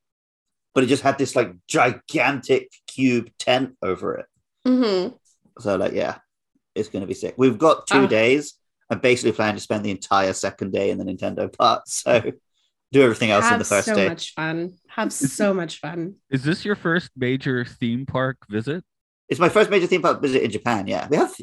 [0.75, 4.27] but it just had this like gigantic cube tent over it.
[4.67, 5.15] Mhm.
[5.59, 6.19] So like, yeah,
[6.75, 7.35] it's going to be sick.
[7.37, 8.07] We've got two Ah.
[8.07, 8.55] days.
[8.91, 11.83] I'm basically plan to spend the entire second day in the Nintendo part.
[11.89, 12.33] So
[12.93, 14.09] do everything else in the first so day.
[14.09, 14.75] much fun.
[14.89, 16.17] Have so much fun.
[16.29, 18.85] Is this your first major theme park visit?
[19.33, 20.87] It's my first major theme park visit in Japan.
[20.87, 21.35] Yeah, we have.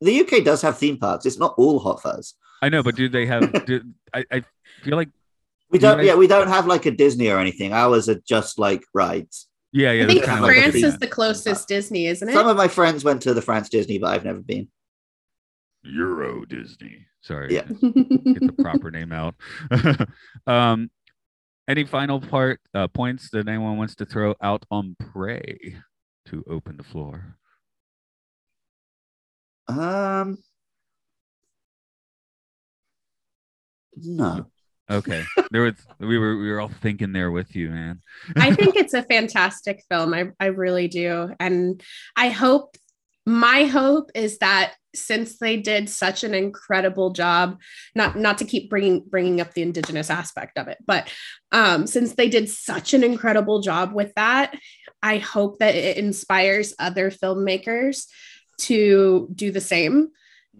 [0.00, 1.26] The UK does have theme parks.
[1.26, 2.34] It's not all Hot Fuzz.
[2.62, 3.52] I know, but do they have?
[3.66, 3.82] do,
[4.14, 4.42] I, I
[4.82, 5.10] feel like
[5.70, 5.98] We don't.
[5.98, 6.04] Yeah.
[6.04, 7.74] Yeah, we don't have like a Disney or anything.
[7.74, 9.48] Ours are just like rides.
[9.70, 10.04] yeah, yeah.
[10.04, 12.32] I think that's kinda kinda like a France is the closest Disney, isn't it?
[12.32, 14.68] Some of my friends went to the France Disney, but I've never been.
[15.82, 17.06] Euro Disney.
[17.20, 17.64] Sorry, Yeah.
[17.64, 19.34] get the proper name out.
[20.46, 20.90] um,
[21.68, 25.76] any final part uh, points that anyone wants to throw out on Prey
[26.26, 27.36] to open the floor?
[29.68, 30.38] Um,
[33.96, 34.46] no.
[34.90, 38.00] Okay, there was we were we were all thinking there with you, man.
[38.36, 40.12] I think it's a fantastic film.
[40.12, 41.30] I, I really do.
[41.40, 41.82] And
[42.14, 42.76] I hope,
[43.24, 47.58] my hope is that since they did such an incredible job,
[47.94, 51.10] not, not to keep bringing, bringing up the indigenous aspect of it, but
[51.50, 54.54] um, since they did such an incredible job with that,
[55.04, 58.06] I hope that it inspires other filmmakers
[58.62, 60.08] to do the same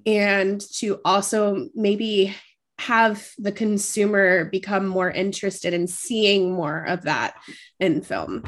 [0.04, 2.36] and to also maybe
[2.78, 7.36] have the consumer become more interested in seeing more of that
[7.80, 8.44] in film.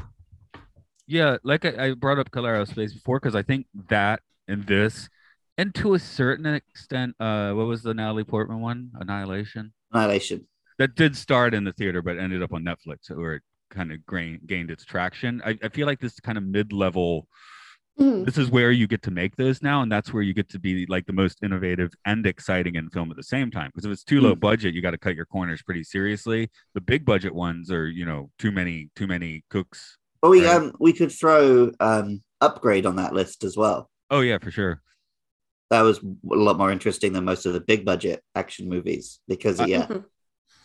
[1.07, 4.66] Yeah, like I, I brought up Color Out Space before because I think that and
[4.66, 5.09] this,
[5.57, 8.90] and to a certain extent, uh, what was the Natalie Portman one?
[9.01, 9.72] Annihilation.
[9.92, 10.47] Annihilation.
[10.78, 13.42] That did start in the theater, but ended up on Netflix, or it
[13.77, 15.43] kind of gained gained its traction.
[15.45, 17.29] I, I feel like this kind of mid level.
[18.01, 18.27] Mhm.
[18.27, 20.59] This is where you get to make those now, and that's where you get to
[20.59, 23.70] be like the most innovative and exciting in film at the same time.
[23.72, 26.51] Because if it's too low budget, you got to cut your corners pretty seriously.
[26.74, 29.97] The big budget ones are, you know, too many too many cooks.
[30.20, 30.57] But we Right.
[30.57, 33.91] um we could throw um upgrade on that list as well.
[34.11, 34.83] Oh yeah, for sure.
[35.70, 39.61] That was a lot more interesting than most of the big budget action movies because
[39.61, 40.05] Uh, yeah, Mhm.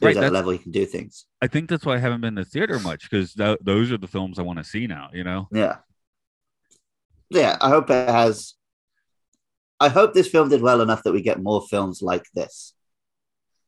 [0.02, 1.26] There's Right, that level you can do things.
[1.42, 4.08] I think that's why I haven't been to theater much because th- those are the
[4.08, 5.10] films I want to see now.
[5.14, 5.48] You know.
[5.52, 5.78] Yeah.
[7.30, 8.56] Yeah, I hope it has.
[9.80, 12.74] I hope this film did well enough that we get more films like this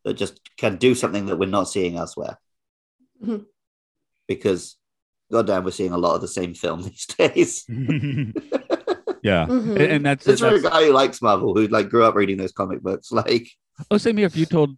[0.03, 2.37] that just can do something that we're not seeing elsewhere.
[3.23, 3.45] Mhm.
[4.27, 4.75] Because,
[5.31, 7.65] goddamn, we're seeing a lot of the same film these days.
[7.69, 9.71] yeah, Mhm.
[9.71, 12.37] and, and that's, It's for a guy who likes Marvel, who like grew up reading
[12.37, 13.11] those comic books.
[13.11, 13.47] Like,
[13.89, 14.25] oh, same here.
[14.27, 14.77] If you told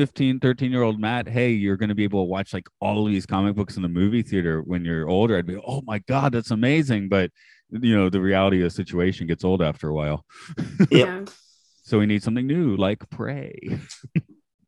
[0.00, 3.04] 15, 13 year old Matt, hey, you're going to be able to watch like all
[3.04, 5.98] of these comic books in the movie theater when you're older, I'd be, oh my
[5.98, 7.10] god, that's amazing.
[7.10, 7.30] But
[7.68, 10.24] you know, the reality of the situation gets old after a while.
[10.90, 11.26] Yeah.
[11.82, 13.78] So we need something new, like Prey.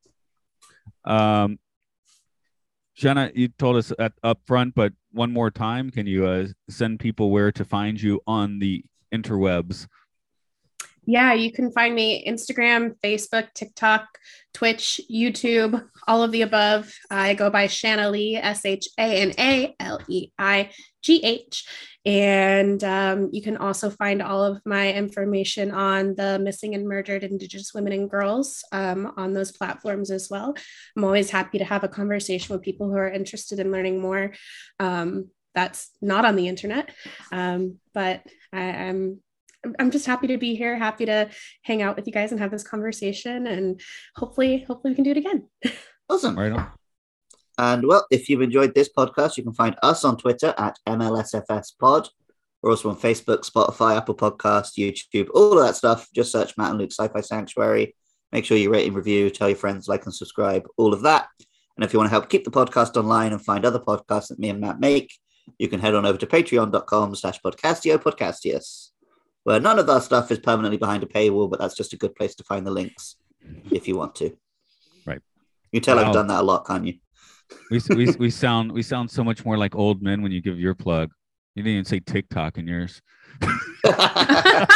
[1.06, 1.58] um,
[2.94, 7.00] Jenna, you told us at, up front, but one more time, can you uh, send
[7.00, 9.86] people where to find you on the interwebs?
[11.12, 14.06] Yeah, you can find me Instagram, Facebook, TikTok,
[14.54, 16.90] Twitch, YouTube, all of the above.
[17.10, 20.70] I go by Shanaleigh, S H A N A L E I
[21.02, 21.68] G H.
[22.06, 27.24] And um, you can also find all of my information on the missing and murdered
[27.24, 30.54] Indigenous women and girls um, on those platforms as well.
[30.96, 34.32] I'm always happy to have a conversation with people who are interested in learning more.
[34.80, 36.88] Um, that's not on the internet,
[37.32, 39.20] um, but I, I'm
[39.78, 41.30] I'm just happy to be here, happy to
[41.62, 43.80] hang out with you guys and have this conversation, and
[44.16, 45.48] hopefully, hopefully we can do it again.
[46.08, 46.38] Awesome.
[46.38, 46.68] Right on.
[47.56, 51.78] And well, if you've enjoyed this podcast, you can find us on Twitter at MLSFS
[51.78, 52.08] Pod.
[52.60, 56.08] We're also on Facebook, Spotify, Apple Podcast, YouTube, all of that stuff.
[56.14, 57.94] Just search Matt and Luke Sci-Fi Sanctuary.
[58.30, 61.28] Make sure you rate and review, tell your friends, like and subscribe, all of that.
[61.76, 64.38] And if you want to help keep the podcast online and find other podcasts that
[64.38, 65.12] me and Matt make,
[65.58, 68.90] you can head on over to patreon.com slash podcastio podcastius,
[69.44, 72.14] where none of our stuff is permanently behind a paywall, but that's just a good
[72.14, 73.16] place to find the links
[73.70, 74.36] if you want to.
[75.04, 75.20] Right.
[75.72, 76.06] You tell Wow.
[76.06, 76.94] I've done that a lot, can't you?
[77.70, 80.58] We, we, we sound we sound so much more like old men when you give
[80.58, 81.10] your plug.
[81.54, 83.02] You didn't even say TikTok in yours.
[83.84, 84.66] I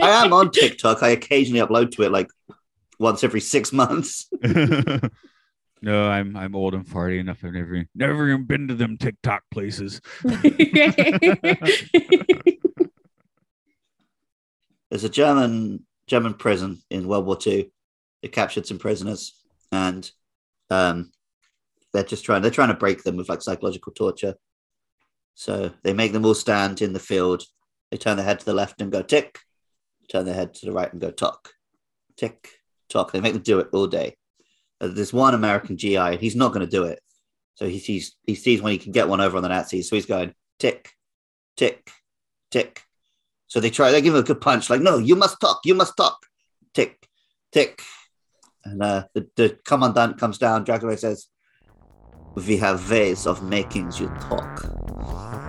[0.00, 1.02] am on TikTok.
[1.02, 2.28] I occasionally upload to it like
[2.98, 4.30] once every six months.
[5.82, 7.44] no, I'm I'm old and farty enough.
[7.44, 10.00] I've never never even been to them TikTok places.
[14.90, 17.70] There's a German German prison in World War II.
[18.22, 19.40] They captured some prisoners,
[19.72, 20.10] and
[20.70, 21.12] um,
[21.92, 24.34] they're just trying they're trying to break them with like psychological torture.
[25.34, 27.44] So they make them all stand in the field.
[27.90, 29.38] They turn their head to the left and go tick,
[30.10, 31.50] turn their head to the right and go tock,
[32.16, 32.48] tick,
[32.88, 33.12] tock.
[33.12, 34.16] They make them do it all day.
[34.80, 37.00] Uh, There's one American GI, and he's not going to do it.
[37.54, 39.88] So he sees he sees when he can get one over on the Nazis.
[39.88, 40.90] So he's going tick,
[41.56, 41.90] tick,
[42.50, 42.82] tick.
[43.50, 43.90] So they try.
[43.90, 44.70] They give him a good punch.
[44.70, 45.60] Like, no, you must talk.
[45.64, 46.24] You must talk.
[46.72, 47.08] Tick,
[47.50, 47.82] tick.
[48.64, 50.62] And uh, the, the commandant comes down.
[50.62, 51.26] Dracula says,
[52.36, 55.39] "We have ways of making you talk."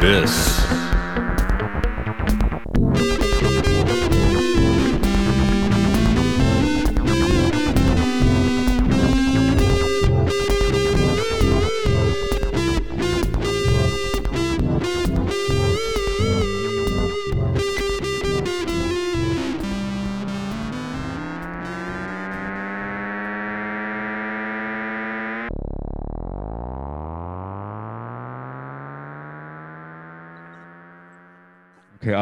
[0.00, 0.49] Abyss.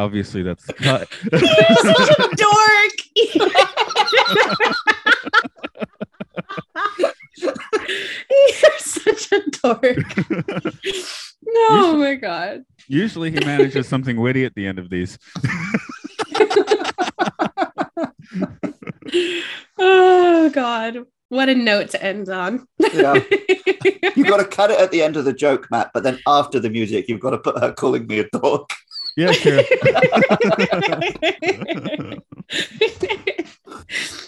[0.09, 1.07] Obviously that's cut.
[1.31, 2.93] You're such a dork.
[8.31, 9.97] You're such a dork.
[11.47, 12.63] oh my god.
[12.87, 15.19] Usually he manages something witty at the end of these.
[19.77, 21.05] oh god.
[21.27, 22.65] What a note to end on.
[22.91, 23.13] Yeah.
[24.15, 25.91] You've got to cut it at the end of the joke, Matt.
[25.93, 28.71] But then after the music, you've got to put her calling me a dog.
[29.19, 29.63] Yeah, sure.